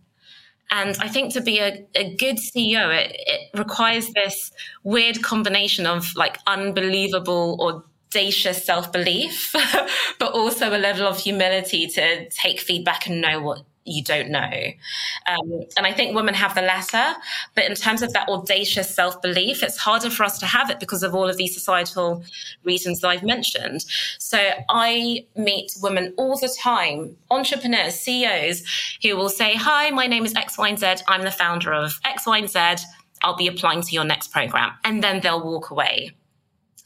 And 0.70 0.96
I 1.00 1.08
think 1.08 1.34
to 1.34 1.42
be 1.42 1.58
a, 1.58 1.84
a 1.96 2.16
good 2.18 2.36
CEO, 2.36 2.96
it, 2.96 3.16
it 3.18 3.58
requires 3.58 4.12
this 4.12 4.52
weird 4.84 5.24
combination 5.24 5.88
of 5.88 6.16
like 6.16 6.38
unbelievable 6.46 7.58
or 7.60 7.84
audacious 8.16 8.64
self 8.64 8.92
belief, 8.92 9.54
but 10.20 10.32
also 10.32 10.70
a 10.76 10.80
level 10.80 11.06
of 11.06 11.20
humility 11.20 11.88
to 11.88 12.30
take 12.30 12.60
feedback 12.60 13.08
and 13.08 13.22
know 13.22 13.42
what 13.42 13.64
you 13.88 14.04
don't 14.04 14.30
know. 14.30 14.52
Um, 15.28 15.64
and 15.78 15.86
I 15.86 15.94
think 15.94 16.16
women 16.16 16.34
have 16.34 16.56
the 16.56 16.62
latter, 16.62 17.14
but 17.54 17.66
in 17.66 17.76
terms 17.76 18.02
of 18.02 18.14
that 18.14 18.28
audacious 18.30 18.94
self 18.94 19.22
belief, 19.22 19.62
it's 19.62 19.78
harder 19.78 20.10
for 20.10 20.24
us 20.24 20.40
to 20.40 20.46
have 20.46 20.70
it 20.70 20.80
because 20.80 21.04
of 21.04 21.14
all 21.14 21.30
of 21.30 21.38
these 21.38 21.54
societal 21.54 22.24
reasons 22.64 23.02
that 23.02 23.10
I've 23.10 23.24
mentioned. 23.24 23.86
So 24.18 24.40
I 24.70 25.26
meet 25.36 25.74
women 25.82 26.14
all 26.18 26.38
the 26.38 26.56
time, 26.62 27.18
entrepreneurs, 27.30 27.96
CEOs, 27.96 28.64
who 29.04 29.16
will 29.18 29.30
say, 29.30 29.56
Hi, 29.56 29.92
my 29.92 30.08
name 30.08 30.26
is 30.26 30.34
X, 30.36 30.58
Y, 30.58 30.70
and 30.70 30.80
Z. 30.80 30.96
I'm 31.08 31.24
the 31.24 31.32
founder 31.32 31.74
of 31.74 32.00
X, 32.06 32.26
Y, 32.26 32.38
and 32.38 32.50
Z. 32.50 32.86
I'll 33.22 33.36
be 33.36 33.48
applying 33.48 33.82
to 33.82 33.92
your 33.92 34.04
next 34.04 34.32
program. 34.32 34.72
And 34.84 35.04
then 35.04 35.20
they'll 35.22 35.44
walk 35.44 35.70
away. 35.70 36.12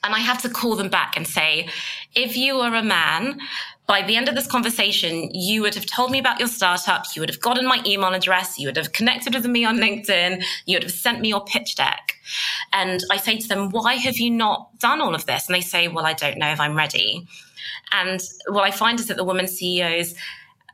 And 0.04 0.16
I 0.16 0.20
have 0.20 0.42
to 0.44 0.50
call 0.50 0.76
them 0.76 0.90
back 0.90 1.18
and 1.18 1.28
say, 1.28 1.68
if 2.16 2.38
you 2.38 2.56
were 2.56 2.74
a 2.74 2.84
man, 2.84 3.40
by 3.86 4.04
the 4.04 4.16
end 4.16 4.30
of 4.30 4.36
this 4.36 4.46
conversation, 4.46 5.30
you 5.34 5.62
would 5.62 5.74
have 5.74 5.86
told 5.86 6.12
me 6.12 6.20
about 6.20 6.38
your 6.38 6.48
startup. 6.48 7.06
You 7.16 7.22
would 7.22 7.30
have 7.30 7.42
gotten 7.42 7.66
my 7.66 7.82
email 7.86 8.14
address. 8.14 8.60
You 8.60 8.68
would 8.68 8.78
have 8.78 8.92
connected 8.94 9.34
with 9.34 9.48
me 9.48 9.66
on 9.66 9.78
LinkedIn. 9.78 10.44
You 10.66 10.76
would 10.76 10.84
have 10.84 10.92
sent 10.92 11.22
me 11.22 11.30
your 11.30 11.44
pitch 11.44 11.76
deck. 11.76 12.14
And 12.72 13.04
I 13.10 13.18
say 13.18 13.38
to 13.38 13.48
them, 13.48 13.72
why 13.72 13.96
have 13.96 14.18
you 14.18 14.30
not 14.30 14.78
done 14.80 15.02
all 15.02 15.16
of 15.16 15.26
this? 15.26 15.48
And 15.48 15.56
they 15.56 15.62
say, 15.62 15.88
well, 15.88 16.06
I 16.06 16.14
don't 16.14 16.38
know 16.38 16.52
if 16.52 16.60
I'm 16.60 16.78
ready. 16.78 17.28
And 17.92 18.22
what 18.48 18.64
I 18.64 18.72
find 18.72 19.00
is 19.00 19.08
that 19.08 19.18
the 19.18 19.24
women 19.24 19.48
CEOs 19.48 20.14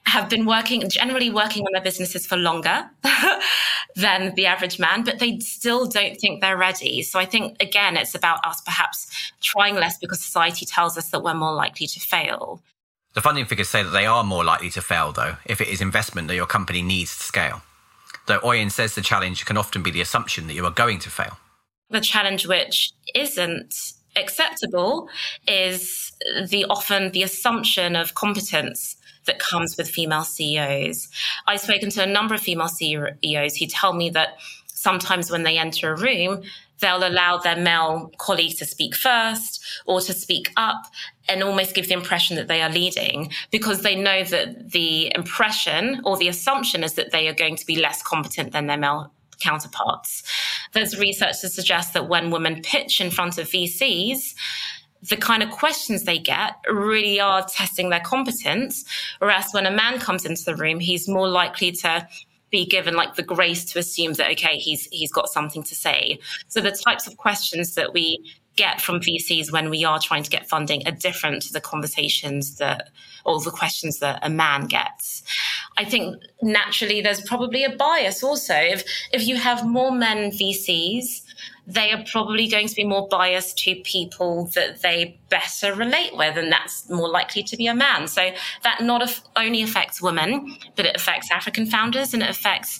have 0.07 0.29
been 0.29 0.45
working, 0.45 0.87
generally 0.89 1.29
working 1.29 1.63
on 1.63 1.73
their 1.73 1.81
businesses 1.81 2.27
for 2.27 2.37
longer 2.37 2.89
than 3.95 4.35
the 4.35 4.45
average 4.45 4.77
man, 4.79 5.03
but 5.03 5.19
they 5.19 5.39
still 5.39 5.87
don't 5.87 6.19
think 6.19 6.41
they're 6.41 6.57
ready. 6.57 7.01
So 7.01 7.19
I 7.19 7.25
think, 7.25 7.61
again, 7.61 7.97
it's 7.97 8.13
about 8.13 8.45
us 8.45 8.61
perhaps 8.61 9.07
trying 9.41 9.75
less 9.75 9.97
because 9.97 10.21
society 10.21 10.65
tells 10.65 10.97
us 10.97 11.09
that 11.09 11.23
we're 11.23 11.33
more 11.33 11.53
likely 11.53 11.87
to 11.87 11.99
fail. 11.99 12.61
The 13.13 13.21
funding 13.21 13.45
figures 13.45 13.69
say 13.69 13.81
that 13.81 13.91
they 13.91 14.05
are 14.05 14.23
more 14.23 14.43
likely 14.43 14.69
to 14.71 14.81
fail, 14.81 15.11
though, 15.11 15.37
if 15.45 15.61
it 15.61 15.69
is 15.69 15.81
investment 15.81 16.27
that 16.27 16.35
your 16.35 16.45
company 16.45 16.81
needs 16.81 17.17
to 17.17 17.23
scale. 17.23 17.61
Though 18.27 18.39
Oyin 18.39 18.71
says 18.71 18.95
the 18.95 19.01
challenge 19.01 19.45
can 19.45 19.57
often 19.57 19.83
be 19.83 19.91
the 19.91 20.01
assumption 20.01 20.47
that 20.47 20.53
you 20.53 20.65
are 20.65 20.71
going 20.71 20.99
to 20.99 21.09
fail. 21.09 21.37
The 21.89 22.01
challenge 22.01 22.47
which 22.47 22.91
isn't 23.13 23.93
acceptable 24.15 25.09
is 25.47 26.11
the 26.49 26.65
often 26.65 27.11
the 27.11 27.23
assumption 27.23 27.95
of 27.95 28.15
competence 28.15 28.97
that 29.25 29.39
comes 29.39 29.77
with 29.77 29.89
female 29.89 30.23
CEOs. 30.23 31.09
I've 31.47 31.61
spoken 31.61 31.89
to 31.91 32.03
a 32.03 32.07
number 32.07 32.35
of 32.35 32.41
female 32.41 32.67
CEOs 32.67 33.57
who 33.57 33.65
tell 33.67 33.93
me 33.93 34.09
that 34.11 34.37
sometimes 34.67 35.31
when 35.31 35.43
they 35.43 35.57
enter 35.57 35.93
a 35.93 35.97
room, 35.97 36.43
they'll 36.79 37.07
allow 37.07 37.37
their 37.37 37.55
male 37.55 38.11
colleagues 38.17 38.55
to 38.55 38.65
speak 38.65 38.95
first 38.95 39.63
or 39.85 40.01
to 40.01 40.13
speak 40.13 40.51
up 40.57 40.85
and 41.27 41.41
almost 41.41 41.73
give 41.73 41.87
the 41.87 41.93
impression 41.93 42.35
that 42.35 42.47
they 42.47 42.61
are 42.61 42.69
leading 42.69 43.31
because 43.49 43.81
they 43.81 43.95
know 43.95 44.23
that 44.23 44.71
the 44.71 45.11
impression 45.15 46.01
or 46.03 46.17
the 46.17 46.27
assumption 46.27 46.83
is 46.83 46.93
that 46.93 47.11
they 47.11 47.27
are 47.27 47.33
going 47.33 47.55
to 47.55 47.65
be 47.65 47.77
less 47.77 48.03
competent 48.03 48.51
than 48.51 48.67
their 48.67 48.77
male 48.77 49.11
counterparts. 49.39 50.23
There's 50.73 50.97
research 50.97 51.41
to 51.41 51.49
suggest 51.49 51.93
that 51.93 52.07
when 52.07 52.31
women 52.31 52.61
pitch 52.61 53.01
in 53.01 53.11
front 53.11 53.37
of 53.37 53.47
VCs, 53.47 54.35
the 55.09 55.17
kind 55.17 55.43
of 55.43 55.51
questions 55.51 56.03
they 56.03 56.17
get 56.17 56.55
really 56.69 57.19
are 57.19 57.45
testing 57.45 57.89
their 57.89 57.99
competence. 57.99 58.85
Whereas 59.19 59.51
when 59.51 59.65
a 59.65 59.71
man 59.71 59.99
comes 59.99 60.25
into 60.25 60.43
the 60.43 60.55
room, 60.55 60.79
he's 60.79 61.07
more 61.07 61.27
likely 61.27 61.71
to 61.71 62.07
be 62.51 62.65
given 62.65 62.95
like 62.95 63.15
the 63.15 63.23
grace 63.23 63.65
to 63.65 63.79
assume 63.79 64.13
that 64.13 64.31
okay, 64.31 64.57
he's 64.57 64.85
he's 64.85 65.11
got 65.11 65.29
something 65.29 65.63
to 65.63 65.75
say. 65.75 66.19
So 66.47 66.61
the 66.61 66.71
types 66.71 67.07
of 67.07 67.17
questions 67.17 67.75
that 67.75 67.93
we 67.93 68.23
get 68.55 68.79
from 68.79 69.01
VCs 69.01 69.51
when 69.51 69.69
we 69.69 69.83
are 69.83 69.99
trying 69.99 70.23
to 70.23 70.29
get 70.29 70.47
funding 70.47 70.87
are 70.87 70.91
different 70.91 71.41
to 71.43 71.53
the 71.53 71.59
conversations 71.59 72.55
that 72.55 72.89
or 73.25 73.41
the 73.41 73.51
questions 73.51 73.99
that 73.99 74.19
a 74.21 74.29
man 74.29 74.67
gets. 74.67 75.23
I 75.77 75.83
think 75.83 76.21
naturally 76.41 77.01
there's 77.01 77.21
probably 77.21 77.63
a 77.63 77.75
bias 77.75 78.23
also. 78.23 78.55
If 78.55 78.83
if 79.11 79.27
you 79.27 79.35
have 79.35 79.67
more 79.67 79.91
men 79.91 80.31
VCs, 80.31 81.21
they 81.67 81.91
are 81.91 82.03
probably 82.09 82.47
going 82.47 82.67
to 82.67 82.75
be 82.75 82.85
more 82.85 83.07
biased 83.07 83.57
to 83.59 83.75
people 83.83 84.49
that 84.55 84.81
they 84.81 85.19
better 85.29 85.73
relate 85.73 86.15
with, 86.15 86.37
and 86.37 86.51
that's 86.51 86.89
more 86.89 87.09
likely 87.09 87.43
to 87.43 87.57
be 87.57 87.67
a 87.67 87.75
man. 87.75 88.07
So 88.07 88.31
that 88.63 88.81
not 88.81 89.21
only 89.35 89.63
affects 89.63 90.01
women, 90.01 90.55
but 90.75 90.85
it 90.85 90.95
affects 90.95 91.29
African 91.31 91.65
founders 91.65 92.13
and 92.13 92.23
it 92.23 92.29
affects 92.29 92.79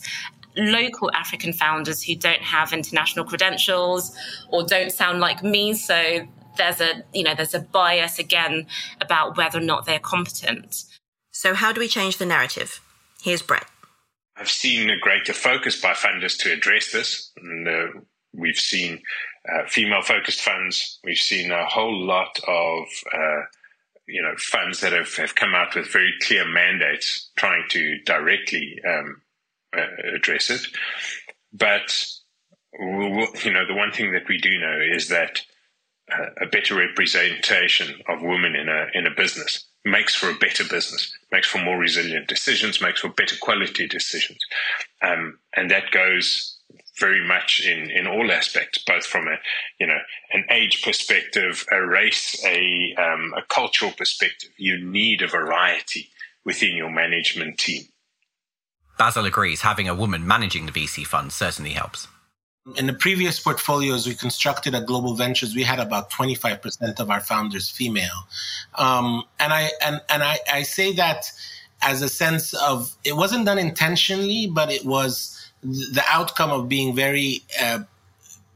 local 0.58 1.12
African 1.14 1.52
founders 1.52 2.02
who 2.02 2.16
don't 2.16 2.42
have 2.42 2.72
international 2.72 3.26
credentials 3.26 4.16
or 4.50 4.64
don't 4.64 4.92
sound 4.92 5.20
like 5.20 5.44
me. 5.44 5.74
So 5.74 6.28
there's 6.58 6.80
a 6.80 7.04
you 7.14 7.24
know 7.24 7.36
there's 7.36 7.54
a 7.54 7.60
bias 7.60 8.20
again 8.20 8.68
about 9.02 9.36
whether 9.36 9.58
or 9.58 9.62
not 9.62 9.86
they're 9.86 10.00
competent. 10.00 10.86
So 11.32 11.54
how 11.54 11.74
do 11.74 11.82
we 11.82 11.90
change 11.90 12.18
the 12.18 12.26
narrative? 12.26 12.80
Here's 13.26 13.42
Brett. 13.42 13.66
I've 14.38 14.52
seen 14.52 14.92
a 14.92 15.00
greater 15.00 15.34
focus 15.34 15.82
by 15.82 15.94
funders 15.94 16.38
to 16.42 16.54
address 16.54 16.92
this, 16.92 17.32
and 17.36 17.68
uh, 17.68 17.88
we've 18.36 18.56
seen 18.56 19.02
uh, 19.52 19.64
female 19.68 20.04
focused 20.04 20.42
funds. 20.42 21.00
We've 21.04 21.18
seen 21.18 21.50
a 21.50 21.66
whole 21.66 22.06
lot 22.06 22.40
of 22.48 22.84
uh, 23.12 23.42
you 24.08 24.22
know 24.22 24.36
funds 24.38 24.80
that 24.82 24.94
have, 24.94 25.12
have 25.16 25.34
come 25.34 25.56
out 25.56 25.76
with 25.76 25.92
very 25.92 26.14
clear 26.22 26.48
mandates 26.48 27.32
trying 27.36 27.64
to 27.70 27.98
directly 28.06 28.80
um, 28.88 29.24
uh, 29.76 30.16
address 30.16 30.52
it. 30.52 30.62
But 31.52 32.00
you 32.80 33.52
know, 33.52 33.66
the 33.66 33.74
one 33.74 33.92
thing 33.92 34.12
that 34.12 34.30
we 34.30 34.38
do 34.38 34.52
know 34.60 34.78
is 34.94 35.10
that 35.10 35.42
uh, 36.14 36.28
a 36.44 36.46
better 36.46 36.76
representation 36.76 38.02
of 38.08 38.22
women 38.22 38.56
in 38.56 38.70
a 38.70 38.86
in 38.94 39.08
a 39.08 39.16
business 39.16 39.66
makes 39.86 40.16
for 40.16 40.30
a 40.30 40.36
better 40.36 40.64
business, 40.64 41.16
makes 41.32 41.48
for 41.48 41.60
more 41.60 41.78
resilient 41.78 42.28
decisions, 42.28 42.82
makes 42.82 43.02
for 43.02 43.10
better 43.10 43.36
quality 43.40 43.88
decisions, 43.88 44.40
um, 45.02 45.40
and 45.56 45.72
that 45.72 45.92
goes 45.92 46.58
very 47.00 47.26
much 47.26 47.62
in 47.66 47.90
in 47.92 48.08
all 48.08 48.32
aspects, 48.32 48.84
both 48.86 49.06
from 49.06 49.28
a 49.28 49.38
you 49.80 49.88
know 49.88 50.00
an 50.34 50.46
age 50.50 50.82
perspective, 50.84 51.66
a 51.72 51.86
race, 51.86 52.44
a 52.46 52.96
um, 52.98 53.34
a 53.38 53.42
cultural 53.44 53.92
perspective. 53.92 54.50
You 54.58 54.84
need 54.84 55.22
a 55.22 55.28
variety 55.28 56.10
within 56.44 56.76
your 56.76 56.90
management 56.90 57.58
team. 57.58 57.84
Basil 58.98 59.26
agrees 59.26 59.62
having 59.62 59.90
a 59.90 59.96
woman 59.96 60.26
managing 60.26 60.66
the 60.66 60.72
VC 60.72 61.06
fund 61.06 61.34
certainly 61.34 61.72
helps. 61.72 62.08
In 62.78 62.88
the 62.88 62.94
previous 62.94 63.40
portfolios 63.40 64.08
we 64.08 64.16
constructed 64.16 64.74
at 64.74 64.88
Global 64.88 65.14
Ventures, 65.14 65.54
we 65.54 65.62
had 65.62 65.80
about 65.80 66.10
25% 66.10 67.00
of 67.00 67.12
our 67.12 67.20
founders 67.20 67.70
female. 67.70 68.28
Um, 68.74 69.24
and 69.40 69.54
I, 69.54 69.70
and, 69.84 70.02
and 70.10 70.24
I, 70.24 70.40
I 70.52 70.64
say 70.64 70.92
that 70.94 71.32
as 71.84 72.02
a 72.02 72.10
sense 72.10 72.56
of, 72.56 72.96
it 73.04 73.16
wasn't 73.16 73.46
done 73.46 73.60
intentionally, 73.60 74.48
but 74.48 74.72
it 74.72 74.84
was 74.84 75.52
the 75.62 76.04
outcome 76.10 76.50
of 76.50 76.68
being 76.68 76.96
very, 76.96 77.44
uh, 77.62 77.80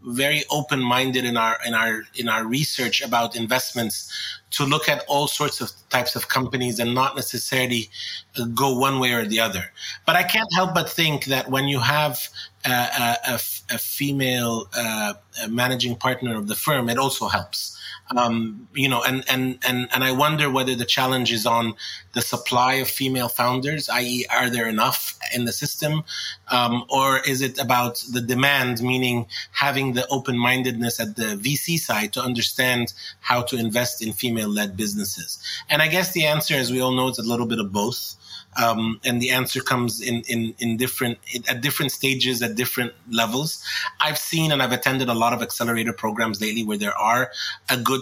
very 0.01 0.43
open 0.49 0.79
minded 0.81 1.25
in 1.25 1.35
our 1.35 1.57
in 1.65 1.73
our 1.73 2.03
in 2.15 2.29
our 2.29 2.45
research 2.45 3.01
about 3.01 3.35
investments 3.35 4.38
to 4.51 4.65
look 4.65 4.89
at 4.89 5.03
all 5.07 5.27
sorts 5.27 5.61
of 5.61 5.71
types 5.89 6.15
of 6.15 6.27
companies 6.27 6.79
and 6.79 6.93
not 6.93 7.15
necessarily 7.15 7.89
uh, 8.37 8.45
go 8.45 8.77
one 8.77 8.99
way 8.99 9.13
or 9.13 9.25
the 9.25 9.39
other. 9.39 9.71
But 10.05 10.15
I 10.15 10.23
can't 10.23 10.49
help 10.55 10.73
but 10.73 10.89
think 10.89 11.25
that 11.25 11.49
when 11.49 11.67
you 11.67 11.79
have 11.79 12.27
a, 12.65 13.15
a, 13.27 13.33
a 13.35 13.77
female 13.77 14.67
uh, 14.75 15.13
managing 15.47 15.95
partner 15.95 16.35
of 16.37 16.47
the 16.47 16.55
firm, 16.55 16.89
it 16.89 16.97
also 16.97 17.27
helps 17.27 17.79
um, 18.15 18.67
you 18.73 18.89
know, 18.89 19.03
and, 19.03 19.23
and, 19.29 19.59
and, 19.67 19.87
and 19.93 20.03
I 20.03 20.11
wonder 20.11 20.49
whether 20.49 20.75
the 20.75 20.85
challenge 20.85 21.31
is 21.31 21.45
on 21.45 21.75
the 22.13 22.21
supply 22.21 22.75
of 22.75 22.87
female 22.87 23.29
founders, 23.29 23.87
i.e., 23.89 24.25
are 24.29 24.49
there 24.49 24.67
enough 24.67 25.17
in 25.33 25.45
the 25.45 25.51
system? 25.51 26.03
Um, 26.49 26.85
or 26.89 27.19
is 27.19 27.41
it 27.41 27.59
about 27.59 28.03
the 28.11 28.21
demand, 28.21 28.81
meaning 28.81 29.27
having 29.51 29.93
the 29.93 30.07
open 30.07 30.37
mindedness 30.37 30.99
at 30.99 31.15
the 31.15 31.35
VC 31.35 31.79
side 31.79 32.13
to 32.13 32.21
understand 32.21 32.93
how 33.19 33.41
to 33.43 33.57
invest 33.57 34.01
in 34.01 34.13
female 34.13 34.49
led 34.49 34.75
businesses? 34.75 35.39
And 35.69 35.81
I 35.81 35.87
guess 35.87 36.11
the 36.13 36.25
answer, 36.25 36.55
as 36.55 36.71
we 36.71 36.81
all 36.81 36.91
know, 36.91 37.09
is 37.09 37.17
a 37.17 37.23
little 37.23 37.47
bit 37.47 37.59
of 37.59 37.71
both. 37.71 38.15
Um, 38.61 38.99
and 39.05 39.21
the 39.21 39.29
answer 39.29 39.61
comes 39.61 40.01
in, 40.01 40.23
in, 40.27 40.55
in 40.57 40.75
different 40.75 41.19
at 41.47 41.61
different 41.61 41.91
stages 41.91 42.41
at 42.41 42.55
different 42.55 42.93
levels. 43.09 43.63
I've 43.99 44.17
seen 44.17 44.51
and 44.51 44.61
I've 44.61 44.71
attended 44.71 45.07
a 45.07 45.13
lot 45.13 45.33
of 45.33 45.41
accelerator 45.41 45.93
programs 45.93 46.41
lately 46.41 46.63
where 46.63 46.77
there 46.77 46.97
are 46.97 47.31
a 47.69 47.77
good 47.77 48.01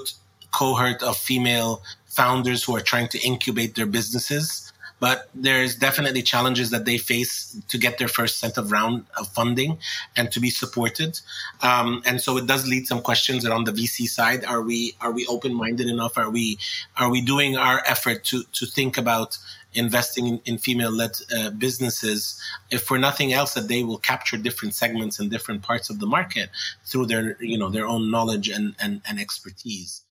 cohort 0.51 1.03
of 1.03 1.17
female 1.17 1.83
founders 2.05 2.63
who 2.63 2.75
are 2.75 2.81
trying 2.81 3.07
to 3.09 3.19
incubate 3.19 3.75
their 3.75 3.85
businesses. 3.85 4.66
But 4.99 5.29
there's 5.35 5.75
definitely 5.75 6.23
challenges 6.23 6.71
that 6.71 6.85
they 6.85 6.97
face 6.97 7.55
to 7.67 7.77
get 7.77 7.97
their 7.97 8.07
first 8.07 8.39
set 8.39 8.57
of 8.57 8.71
round 8.71 9.05
of 9.17 9.27
funding 9.27 9.77
and 10.15 10.31
to 10.31 10.39
be 10.39 10.49
supported. 10.49 11.19
Um, 11.61 12.01
and 12.05 12.19
so 12.19 12.37
it 12.37 12.47
does 12.47 12.67
lead 12.67 12.87
some 12.87 13.01
questions 13.01 13.45
around 13.45 13.65
the 13.65 13.73
VC 13.73 14.07
side. 14.07 14.43
Are 14.45 14.61
we 14.61 14.95
are 14.99 15.11
we 15.11 15.27
open 15.27 15.53
minded 15.53 15.87
enough? 15.87 16.17
Are 16.17 16.29
we 16.29 16.57
are 16.97 17.09
we 17.09 17.21
doing 17.21 17.57
our 17.57 17.81
effort 17.85 18.23
to 18.25 18.43
to 18.53 18.65
think 18.65 18.97
about 18.97 19.37
investing 19.73 20.27
in, 20.27 20.41
in 20.45 20.57
female-led 20.57 21.11
uh, 21.35 21.49
businesses, 21.51 22.41
if 22.71 22.83
for 22.83 22.97
nothing 22.97 23.33
else, 23.33 23.53
that 23.53 23.67
they 23.67 23.83
will 23.83 23.97
capture 23.97 24.37
different 24.37 24.73
segments 24.73 25.19
and 25.19 25.29
different 25.29 25.61
parts 25.61 25.89
of 25.89 25.99
the 25.99 26.07
market 26.07 26.49
through 26.85 27.05
their, 27.05 27.41
you 27.41 27.57
know, 27.57 27.69
their 27.69 27.87
own 27.87 28.09
knowledge 28.09 28.49
and, 28.49 28.75
and, 28.79 29.01
and 29.05 29.19
expertise. 29.19 30.01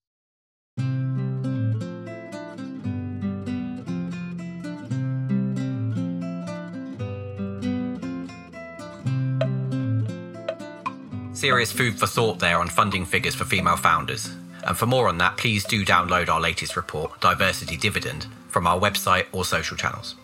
Serious 11.37 11.71
food 11.71 11.99
for 11.99 12.07
thought 12.07 12.39
there 12.39 12.57
on 12.57 12.67
funding 12.67 13.05
figures 13.05 13.35
for 13.35 13.45
female 13.45 13.77
founders. 13.77 14.33
And 14.63 14.75
for 14.75 14.87
more 14.87 15.07
on 15.07 15.19
that, 15.19 15.37
please 15.37 15.63
do 15.63 15.85
download 15.85 16.29
our 16.29 16.41
latest 16.41 16.75
report, 16.75 17.21
Diversity 17.21 17.77
Dividend, 17.77 18.25
from 18.49 18.65
our 18.65 18.79
website 18.79 19.27
or 19.31 19.45
social 19.45 19.77
channels. 19.77 20.15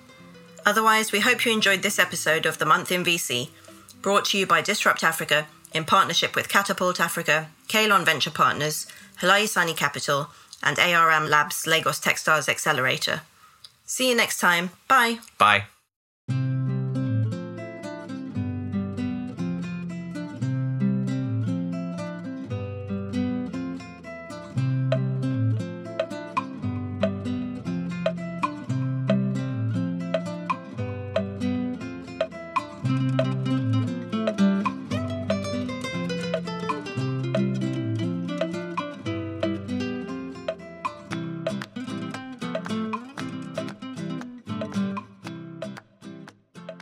Otherwise, 0.66 1.12
we 1.12 1.20
hope 1.20 1.46
you 1.46 1.52
enjoyed 1.52 1.84
this 1.84 2.00
episode 2.00 2.48
of 2.48 2.58
The 2.58 2.66
Month 2.66 2.92
in 2.92 3.04
VC, 3.04 3.50
brought 4.02 4.26
to 4.26 4.40
you 4.40 4.48
by 4.48 4.62
Disrupt 4.62 5.04
Africa 5.04 5.46
in 5.72 5.86
partnership 5.86 6.36
with 6.36 6.50
Katapult 6.50 7.00
Africa, 7.00 7.50
Kalon 7.68 8.04
Venture 8.04 8.32
Partners, 8.32 8.88
Hlayisani 9.22 9.78
Capital, 9.78 10.30
and 10.64 10.80
ARM 10.80 11.30
Labs 11.30 11.68
Lagos 11.68 12.00
Techstars 12.00 12.50
Accelerator. 12.50 13.22
See 13.86 14.10
you 14.10 14.16
next 14.16 14.40
time. 14.40 14.72
Bye. 14.88 15.20
Bye. 15.38 15.66